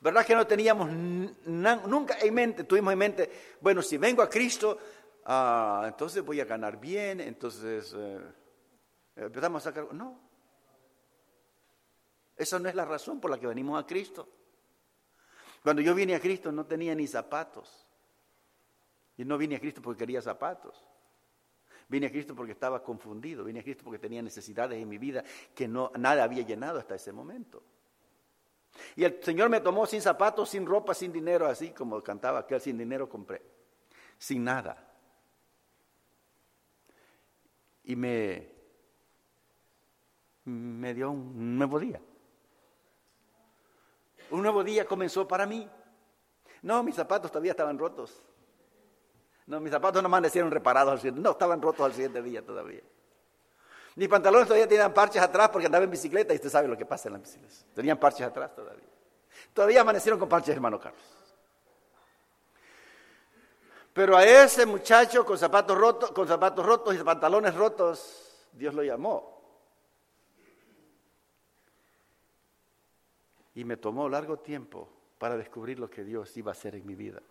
¿verdad 0.00 0.24
que 0.24 0.34
no 0.34 0.46
teníamos 0.46 0.90
nunca 0.90 2.16
en 2.22 2.32
mente, 2.32 2.64
tuvimos 2.64 2.90
en 2.90 2.98
mente, 3.00 3.30
bueno, 3.60 3.82
si 3.82 3.98
vengo 3.98 4.22
a 4.22 4.30
Cristo, 4.30 4.78
ah, 5.26 5.84
entonces 5.86 6.24
voy 6.24 6.40
a 6.40 6.46
ganar 6.46 6.80
bien, 6.80 7.20
entonces 7.20 7.94
eh, 7.94 8.18
empezamos 9.14 9.60
a 9.66 9.70
sacar... 9.70 9.92
No, 9.92 10.18
esa 12.34 12.58
no 12.58 12.70
es 12.70 12.74
la 12.74 12.86
razón 12.86 13.20
por 13.20 13.30
la 13.30 13.38
que 13.38 13.46
venimos 13.46 13.78
a 13.78 13.86
Cristo. 13.86 14.26
Cuando 15.66 15.82
yo 15.82 15.96
vine 15.96 16.14
a 16.14 16.20
Cristo 16.20 16.52
no 16.52 16.64
tenía 16.64 16.94
ni 16.94 17.08
zapatos. 17.08 17.84
Y 19.16 19.24
no 19.24 19.36
vine 19.36 19.56
a 19.56 19.58
Cristo 19.58 19.82
porque 19.82 19.98
quería 19.98 20.22
zapatos. 20.22 20.80
Vine 21.88 22.06
a 22.06 22.10
Cristo 22.12 22.36
porque 22.36 22.52
estaba 22.52 22.84
confundido, 22.84 23.42
vine 23.42 23.58
a 23.58 23.62
Cristo 23.64 23.82
porque 23.82 23.98
tenía 23.98 24.22
necesidades 24.22 24.80
en 24.80 24.88
mi 24.88 24.96
vida 24.96 25.24
que 25.56 25.66
no, 25.66 25.90
nada 25.98 26.22
había 26.22 26.44
llenado 26.44 26.78
hasta 26.78 26.94
ese 26.94 27.10
momento. 27.10 27.64
Y 28.94 29.02
el 29.02 29.20
Señor 29.20 29.48
me 29.48 29.60
tomó 29.60 29.86
sin 29.86 30.00
zapatos, 30.00 30.50
sin 30.50 30.64
ropa, 30.64 30.94
sin 30.94 31.12
dinero, 31.12 31.46
así 31.46 31.70
como 31.70 32.00
cantaba 32.00 32.38
aquel, 32.38 32.60
sin 32.60 32.78
dinero 32.78 33.08
compré, 33.08 33.42
sin 34.18 34.44
nada. 34.44 34.88
Y 37.82 37.96
me, 37.96 38.52
me 40.44 40.94
dio 40.94 41.10
un 41.10 41.58
nuevo 41.58 41.80
día. 41.80 42.00
Un 44.30 44.42
nuevo 44.42 44.64
día 44.64 44.84
comenzó 44.84 45.26
para 45.26 45.46
mí. 45.46 45.68
No, 46.62 46.82
mis 46.82 46.94
zapatos 46.94 47.30
todavía 47.30 47.52
estaban 47.52 47.78
rotos. 47.78 48.22
No, 49.46 49.60
mis 49.60 49.70
zapatos 49.70 50.02
no 50.02 50.06
amanecieron 50.06 50.50
reparados 50.50 50.92
al 50.92 50.98
siguiente, 50.98 51.20
no, 51.20 51.30
estaban 51.30 51.62
rotos 51.62 51.86
al 51.86 51.92
siguiente 51.92 52.20
día 52.22 52.44
todavía. 52.44 52.82
Mis 53.94 54.08
pantalones 54.08 54.46
todavía 54.46 54.68
tenían 54.68 54.92
parches 54.92 55.22
atrás 55.22 55.48
porque 55.48 55.66
andaba 55.66 55.84
en 55.84 55.90
bicicleta 55.90 56.34
y 56.34 56.36
usted 56.36 56.50
sabe 56.50 56.68
lo 56.68 56.76
que 56.76 56.84
pasa 56.84 57.08
en 57.08 57.14
las 57.14 57.22
bicicletas. 57.22 57.64
Tenían 57.74 57.98
parches 57.98 58.26
atrás 58.26 58.54
todavía. 58.54 58.88
Todavía 59.54 59.80
amanecieron 59.80 60.18
con 60.18 60.28
parches, 60.28 60.54
hermano 60.54 60.80
Carlos. 60.80 61.02
Pero 63.92 64.16
a 64.16 64.24
ese 64.24 64.66
muchacho 64.66 65.24
con 65.24 65.38
zapatos 65.38 65.78
rotos, 65.78 66.10
con 66.10 66.28
zapatos 66.28 66.66
rotos 66.66 66.94
y 66.94 66.98
pantalones 66.98 67.54
rotos, 67.54 68.46
Dios 68.52 68.74
lo 68.74 68.82
llamó. 68.82 69.35
Y 73.56 73.64
me 73.64 73.78
tomó 73.78 74.08
largo 74.08 74.38
tiempo 74.38 74.88
para 75.18 75.36
descubrir 75.36 75.80
lo 75.80 75.90
que 75.90 76.04
Dios 76.04 76.36
iba 76.36 76.50
a 76.50 76.52
hacer 76.52 76.76
en 76.76 76.86
mi 76.86 76.94
vida. 76.94 77.22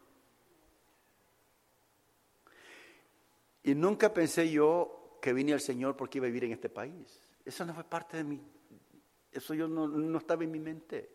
Y 3.64 3.76
nunca 3.76 4.14
pensé 4.14 4.52
yo 4.52 5.20
que 5.22 5.34
vine 5.34 5.54
al 5.54 5.62
Señor 5.62 5.96
porque 5.96 6.18
iba 6.18 6.26
a 6.26 6.30
vivir 6.30 6.46
en 6.46 6.52
este 6.52 6.70
país. 6.70 7.22
Eso 7.46 7.64
no 7.64 7.74
fue 7.74 7.84
parte 7.84 8.18
de 8.18 8.24
mí. 8.24 8.42
Eso 9.32 9.54
yo 9.54 9.68
no, 9.68 10.18
estaba 10.18 10.44
en 10.44 10.52
mi 10.52 10.60
mente. 10.60 11.10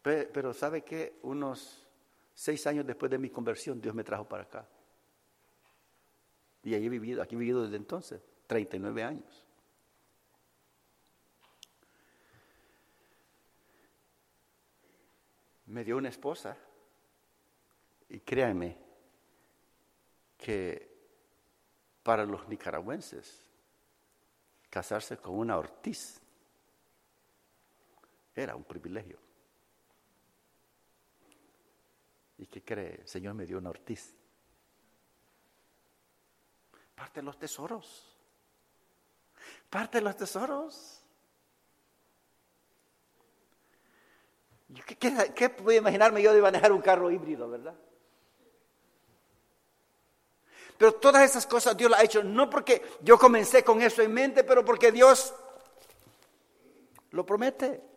Pero, 0.00 0.54
¿sabe 0.54 0.82
qué? 0.82 1.18
Unos 1.22 1.86
seis 2.32 2.66
años 2.66 2.86
después 2.86 3.10
de 3.10 3.18
mi 3.18 3.28
conversión, 3.28 3.80
Dios 3.80 3.94
me 3.94 4.02
trajo 4.04 4.26
para 4.26 4.44
acá. 4.44 4.66
Y 6.62 6.74
ahí 6.74 6.86
he 6.86 6.88
vivido, 6.88 7.22
aquí 7.22 7.34
he 7.34 7.38
vivido 7.38 7.64
desde 7.64 7.76
entonces, 7.76 8.22
39 8.46 9.02
años. 9.02 9.47
Me 15.68 15.84
dio 15.84 15.96
una 15.96 16.08
esposa 16.08 16.56
y 18.08 18.20
créanme 18.20 18.76
que 20.36 20.88
para 22.02 22.24
los 22.24 22.48
nicaragüenses 22.48 23.42
casarse 24.70 25.18
con 25.18 25.34
una 25.38 25.58
Ortiz 25.58 26.20
era 28.34 28.54
un 28.54 28.64
privilegio. 28.64 29.18
¿Y 32.38 32.46
qué 32.46 32.62
cree? 32.62 33.00
El 33.00 33.08
Señor 33.08 33.34
me 33.34 33.44
dio 33.44 33.58
una 33.58 33.70
Ortiz. 33.70 34.14
Parte 36.94 37.20
de 37.20 37.24
los 37.24 37.38
tesoros. 37.38 38.16
Parte 39.68 39.98
de 39.98 40.04
los 40.04 40.16
tesoros. 40.16 40.97
¿Qué, 44.84 45.32
qué, 45.34 45.76
imaginarme 45.76 46.22
yo 46.22 46.34
de 46.34 46.42
manejar 46.42 46.72
un 46.72 46.82
carro 46.82 47.10
híbrido, 47.10 47.48
verdad? 47.48 47.74
Pero 50.76 50.92
todas 50.92 51.22
esas 51.22 51.46
cosas 51.46 51.76
Dios 51.76 51.90
las 51.90 52.00
ha 52.00 52.04
hecho, 52.04 52.22
no 52.22 52.50
porque 52.50 52.82
yo 53.00 53.18
comencé 53.18 53.64
con 53.64 53.80
eso 53.82 54.02
en 54.02 54.12
mente, 54.12 54.44
pero 54.44 54.64
porque 54.64 54.92
Dios 54.92 55.34
lo 57.10 57.24
promete. 57.24 57.87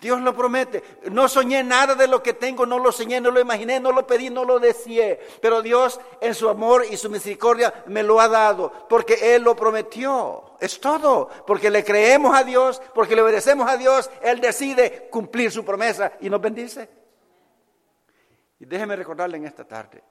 Dios 0.00 0.20
lo 0.20 0.34
promete. 0.34 0.82
No 1.10 1.28
soñé 1.28 1.64
nada 1.64 1.94
de 1.94 2.06
lo 2.06 2.22
que 2.22 2.32
tengo, 2.32 2.64
no 2.66 2.78
lo 2.78 2.92
soñé, 2.92 3.20
no 3.20 3.30
lo 3.30 3.40
imaginé, 3.40 3.80
no 3.80 3.90
lo 3.90 4.06
pedí, 4.06 4.30
no 4.30 4.44
lo 4.44 4.60
deseé. 4.60 5.20
Pero 5.40 5.60
Dios 5.60 6.00
en 6.20 6.34
su 6.34 6.48
amor 6.48 6.84
y 6.88 6.96
su 6.96 7.10
misericordia 7.10 7.84
me 7.86 8.02
lo 8.02 8.20
ha 8.20 8.28
dado, 8.28 8.72
porque 8.88 9.34
Él 9.34 9.42
lo 9.42 9.56
prometió. 9.56 10.56
Es 10.60 10.80
todo, 10.80 11.28
porque 11.46 11.70
le 11.70 11.84
creemos 11.84 12.36
a 12.36 12.44
Dios, 12.44 12.80
porque 12.94 13.16
le 13.16 13.22
obedecemos 13.22 13.68
a 13.68 13.76
Dios, 13.76 14.10
Él 14.22 14.40
decide 14.40 15.08
cumplir 15.10 15.50
su 15.50 15.64
promesa 15.64 16.12
y 16.20 16.30
nos 16.30 16.40
bendice. 16.40 16.88
Y 18.60 18.66
déjeme 18.66 18.96
recordarle 18.96 19.36
en 19.36 19.46
esta 19.46 19.64
tarde, 19.64 20.02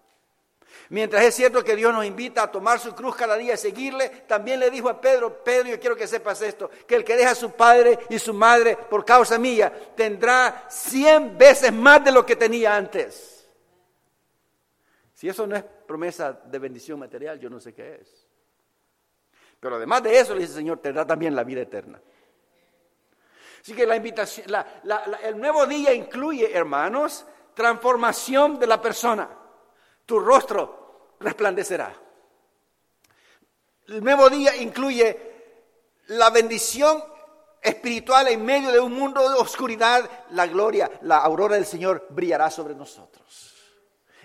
Mientras 0.89 1.23
es 1.23 1.35
cierto 1.35 1.63
que 1.63 1.75
Dios 1.75 1.93
nos 1.93 2.05
invita 2.05 2.43
a 2.43 2.51
tomar 2.51 2.79
su 2.79 2.95
cruz 2.95 3.15
cada 3.15 3.35
día 3.35 3.55
y 3.55 3.57
seguirle, 3.57 4.09
también 4.27 4.59
le 4.59 4.69
dijo 4.69 4.87
a 4.87 5.01
Pedro, 5.01 5.43
Pedro, 5.43 5.69
yo 5.69 5.79
quiero 5.79 5.97
que 5.97 6.07
sepas 6.07 6.41
esto, 6.41 6.69
que 6.87 6.95
el 6.95 7.03
que 7.03 7.17
deja 7.17 7.31
a 7.31 7.35
su 7.35 7.51
padre 7.51 7.99
y 8.09 8.17
su 8.19 8.33
madre 8.33 8.77
por 8.77 9.03
causa 9.03 9.37
mía 9.37 9.73
tendrá 9.95 10.65
cien 10.69 11.37
veces 11.37 11.73
más 11.73 12.03
de 12.05 12.11
lo 12.11 12.25
que 12.25 12.37
tenía 12.37 12.75
antes. 12.75 13.49
Si 15.13 15.27
eso 15.27 15.45
no 15.45 15.57
es 15.57 15.63
promesa 15.63 16.31
de 16.31 16.59
bendición 16.59 16.99
material, 16.99 17.37
yo 17.39 17.49
no 17.49 17.59
sé 17.59 17.73
qué 17.73 17.95
es. 17.95 18.27
Pero 19.59 19.75
además 19.75 20.03
de 20.03 20.17
eso, 20.17 20.33
le 20.33 20.41
dice 20.41 20.53
el 20.53 20.59
Señor, 20.59 20.79
tendrá 20.79 21.05
también 21.05 21.35
la 21.35 21.43
vida 21.43 21.61
eterna. 21.61 21.99
Así 23.59 23.73
que 23.73 23.85
la 23.85 23.97
invitación, 23.97 24.47
el 25.23 25.37
nuevo 25.37 25.65
día 25.65 25.93
incluye, 25.93 26.55
hermanos, 26.55 27.25
transformación 27.55 28.57
de 28.59 28.67
la 28.67 28.79
persona 28.79 29.36
tu 30.07 30.19
rostro 30.19 31.15
resplandecerá. 31.19 31.93
El 33.87 34.03
nuevo 34.03 34.29
día 34.29 34.55
incluye 34.55 35.35
la 36.07 36.29
bendición 36.29 37.03
espiritual 37.61 38.29
en 38.29 38.43
medio 38.43 38.71
de 38.71 38.79
un 38.79 38.93
mundo 38.93 39.29
de 39.29 39.37
oscuridad. 39.37 40.09
La 40.31 40.47
gloria, 40.47 40.89
la 41.01 41.17
aurora 41.17 41.55
del 41.55 41.65
Señor 41.65 42.07
brillará 42.09 42.49
sobre 42.49 42.73
nosotros. 42.73 43.53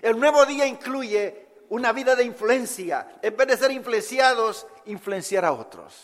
El 0.01 0.17
nuevo 0.17 0.45
día 0.45 0.65
incluye 0.65 1.47
una 1.69 1.91
vida 1.91 2.15
de 2.15 2.23
influencia. 2.23 3.19
En 3.21 3.35
vez 3.35 3.47
de 3.47 3.57
ser 3.57 3.71
influenciados, 3.71 4.65
influenciar 4.85 5.43
a 5.43 5.51
otros. 5.51 6.01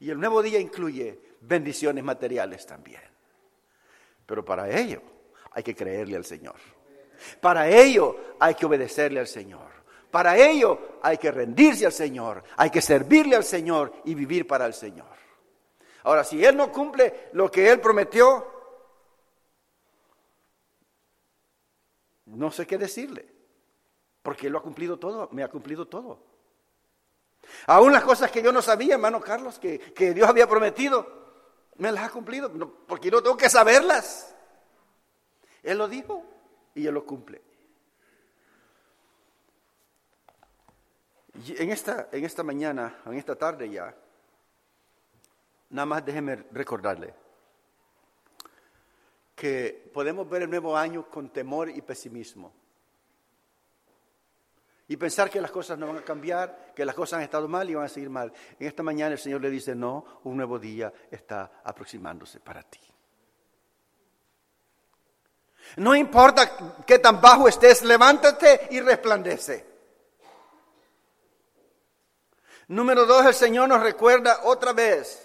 Y 0.00 0.10
el 0.10 0.18
nuevo 0.18 0.42
día 0.42 0.58
incluye 0.58 1.20
bendiciones 1.42 2.02
materiales 2.02 2.64
también. 2.64 3.02
Pero 4.24 4.42
para 4.42 4.70
ello 4.70 5.02
hay 5.52 5.62
que 5.62 5.76
creerle 5.76 6.16
al 6.16 6.24
Señor. 6.24 6.56
Para 7.40 7.68
ello 7.68 8.16
hay 8.38 8.54
que 8.54 8.66
obedecerle 8.66 9.20
al 9.20 9.26
Señor. 9.26 9.76
Para 10.10 10.36
ello 10.36 10.98
hay 11.02 11.18
que 11.18 11.30
rendirse 11.30 11.86
al 11.86 11.92
Señor, 11.92 12.42
hay 12.56 12.70
que 12.70 12.80
servirle 12.80 13.36
al 13.36 13.44
Señor 13.44 13.92
y 14.04 14.14
vivir 14.14 14.46
para 14.46 14.66
el 14.66 14.74
Señor. 14.74 15.14
Ahora, 16.04 16.24
si 16.24 16.44
Él 16.44 16.56
no 16.56 16.70
cumple 16.70 17.30
lo 17.32 17.50
que 17.50 17.70
Él 17.70 17.80
prometió, 17.80 18.46
no 22.26 22.50
sé 22.50 22.66
qué 22.66 22.78
decirle, 22.78 23.26
porque 24.22 24.46
Él 24.46 24.52
lo 24.52 24.60
ha 24.60 24.62
cumplido 24.62 24.98
todo, 24.98 25.28
me 25.32 25.42
ha 25.42 25.48
cumplido 25.48 25.86
todo. 25.86 26.20
Aún 27.66 27.92
las 27.92 28.04
cosas 28.04 28.30
que 28.30 28.42
yo 28.42 28.52
no 28.52 28.62
sabía, 28.62 28.94
hermano 28.94 29.20
Carlos, 29.20 29.58
que, 29.58 29.78
Dios 30.14 30.28
había 30.28 30.48
prometido, 30.48 31.06
me 31.76 31.92
las 31.92 32.04
ha 32.04 32.10
cumplido, 32.10 32.50
porque 32.86 33.10
no 33.10 33.22
tengo 33.22 33.36
que 33.36 33.50
saberlas. 33.50 34.34
Él 35.62 35.78
lo 35.78 35.88
dijo 35.88 36.24
y 36.76 36.86
Él 36.86 36.94
lo 36.94 37.04
cumple. 37.04 37.42
en 41.48 41.70
esta, 41.70 42.08
en 42.12 42.24
esta 42.24 42.42
mañana, 42.42 43.02
en 43.04 43.14
esta 43.14 43.36
tarde 43.36 43.68
ya, 43.68 43.94
nada 45.70 45.86
más 45.86 46.04
déjeme 46.04 46.36
recordarle 46.52 47.14
que 49.34 49.90
podemos 49.92 50.28
ver 50.28 50.42
el 50.42 50.50
nuevo 50.50 50.76
año 50.76 51.10
con 51.10 51.28
temor 51.30 51.68
y 51.68 51.82
pesimismo. 51.82 52.54
Y 54.88 54.96
pensar 54.96 55.28
que 55.28 55.40
las 55.40 55.50
cosas 55.50 55.78
no 55.78 55.88
van 55.88 55.98
a 55.98 56.02
cambiar, 56.02 56.72
que 56.74 56.84
las 56.84 56.94
cosas 56.94 57.18
han 57.18 57.24
estado 57.24 57.48
mal 57.48 57.68
y 57.68 57.74
van 57.74 57.84
a 57.84 57.88
seguir 57.88 58.08
mal. 58.08 58.32
En 58.58 58.66
esta 58.66 58.82
mañana 58.82 59.12
el 59.12 59.18
Señor 59.18 59.42
le 59.42 59.50
dice, 59.50 59.74
no, 59.74 60.20
un 60.24 60.36
nuevo 60.36 60.58
día 60.58 60.92
está 61.10 61.60
aproximándose 61.64 62.40
para 62.40 62.62
ti. 62.62 62.80
No 65.76 65.94
importa 65.94 66.84
qué 66.86 66.98
tan 66.98 67.20
bajo 67.20 67.48
estés, 67.48 67.82
levántate 67.82 68.68
y 68.70 68.80
resplandece. 68.80 69.66
Número 72.68 73.04
dos, 73.04 73.26
el 73.26 73.34
Señor 73.34 73.68
nos 73.68 73.82
recuerda 73.82 74.40
otra 74.44 74.72
vez 74.72 75.22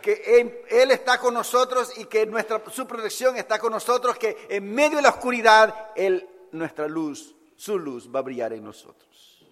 que 0.00 0.62
Él, 0.70 0.90
está 0.92 1.18
con 1.18 1.34
nosotros 1.34 1.98
y 1.98 2.04
que 2.04 2.26
nuestra, 2.26 2.62
su 2.70 2.86
protección 2.86 3.36
está 3.36 3.58
con 3.58 3.72
nosotros, 3.72 4.16
que 4.16 4.46
en 4.48 4.72
medio 4.72 4.96
de 4.96 5.02
la 5.02 5.10
oscuridad, 5.10 5.90
Él, 5.96 6.28
nuestra 6.52 6.86
luz, 6.86 7.34
su 7.56 7.78
luz 7.78 8.08
va 8.14 8.20
a 8.20 8.22
brillar 8.22 8.52
en 8.52 8.64
nosotros. 8.64 9.44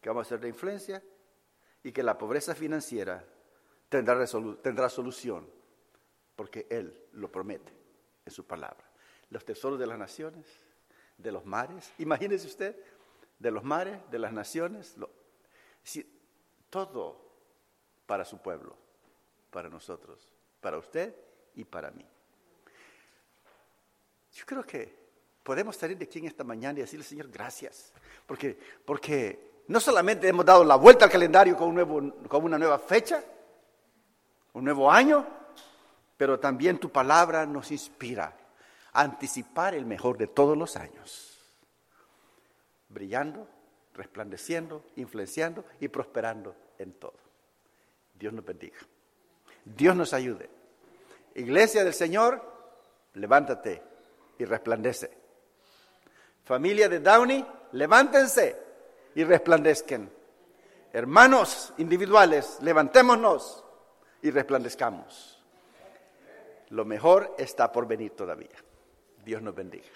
Que 0.00 0.08
vamos 0.08 0.26
a 0.26 0.30
ser 0.30 0.40
de 0.40 0.48
influencia 0.48 1.02
y 1.82 1.92
que 1.92 2.02
la 2.02 2.16
pobreza 2.16 2.54
financiera 2.54 3.22
tendrá, 3.90 4.24
tendrá 4.62 4.88
solución, 4.88 5.46
porque 6.34 6.66
Él 6.70 7.06
lo 7.12 7.30
promete 7.30 7.83
en 8.24 8.32
su 8.32 8.46
palabra. 8.46 8.84
Los 9.30 9.44
tesoros 9.44 9.78
de 9.78 9.86
las 9.86 9.98
naciones, 9.98 10.46
de 11.18 11.32
los 11.32 11.44
mares, 11.44 11.92
imagínese 11.98 12.46
usted, 12.46 12.76
de 13.38 13.50
los 13.50 13.64
mares, 13.64 13.98
de 14.10 14.18
las 14.18 14.32
naciones, 14.32 14.96
todo 16.70 17.20
para 18.06 18.24
su 18.24 18.38
pueblo 18.38 18.84
para 19.54 19.68
nosotros, 19.68 20.28
para 20.60 20.78
usted 20.78 21.14
y 21.54 21.62
para 21.64 21.92
mí. 21.92 22.04
Yo 24.32 24.44
creo 24.44 24.64
que 24.64 24.92
podemos 25.44 25.76
salir 25.76 25.96
de 25.96 26.06
aquí 26.06 26.18
en 26.18 26.26
esta 26.26 26.42
mañana 26.42 26.80
y 26.80 26.82
decirle, 26.82 27.04
Señor, 27.04 27.28
gracias, 27.28 27.92
porque, 28.26 28.58
porque 28.84 29.62
no 29.68 29.78
solamente 29.78 30.26
hemos 30.26 30.44
dado 30.44 30.64
la 30.64 30.74
vuelta 30.74 31.04
al 31.04 31.10
calendario 31.12 31.56
con, 31.56 31.68
un 31.68 31.74
nuevo, 31.76 32.02
con 32.26 32.44
una 32.44 32.58
nueva 32.58 32.80
fecha, 32.80 33.22
un 34.54 34.64
nuevo 34.64 34.90
año, 34.90 35.24
pero 36.16 36.38
también 36.38 36.78
tu 36.78 36.90
palabra 36.90 37.46
nos 37.46 37.70
inspira 37.70 38.36
a 38.92 39.00
anticipar 39.02 39.74
el 39.74 39.86
mejor 39.86 40.16
de 40.16 40.26
todos 40.26 40.56
los 40.56 40.76
años, 40.76 41.38
brillando, 42.88 43.48
resplandeciendo, 43.94 44.84
influenciando 44.96 45.64
y 45.80 45.88
prosperando 45.88 46.54
en 46.78 46.92
todo. 46.94 47.18
Dios 48.14 48.32
nos 48.32 48.44
bendiga. 48.44 48.78
Dios 49.64 49.96
nos 49.96 50.12
ayude. 50.12 50.48
Iglesia 51.34 51.82
del 51.82 51.94
Señor, 51.94 52.42
levántate 53.14 53.82
y 54.38 54.44
resplandece. 54.44 55.10
Familia 56.44 56.88
de 56.88 57.00
Downey, 57.00 57.44
levántense 57.72 58.56
y 59.14 59.24
resplandezcan. 59.24 60.10
Hermanos 60.92 61.72
individuales, 61.78 62.58
levantémonos 62.60 63.64
y 64.22 64.30
resplandezcamos. 64.30 65.33
Lo 66.74 66.84
mejor 66.84 67.36
está 67.38 67.70
por 67.70 67.86
venir 67.86 68.16
todavía. 68.16 68.56
Dios 69.24 69.40
nos 69.40 69.54
bendiga. 69.54 69.86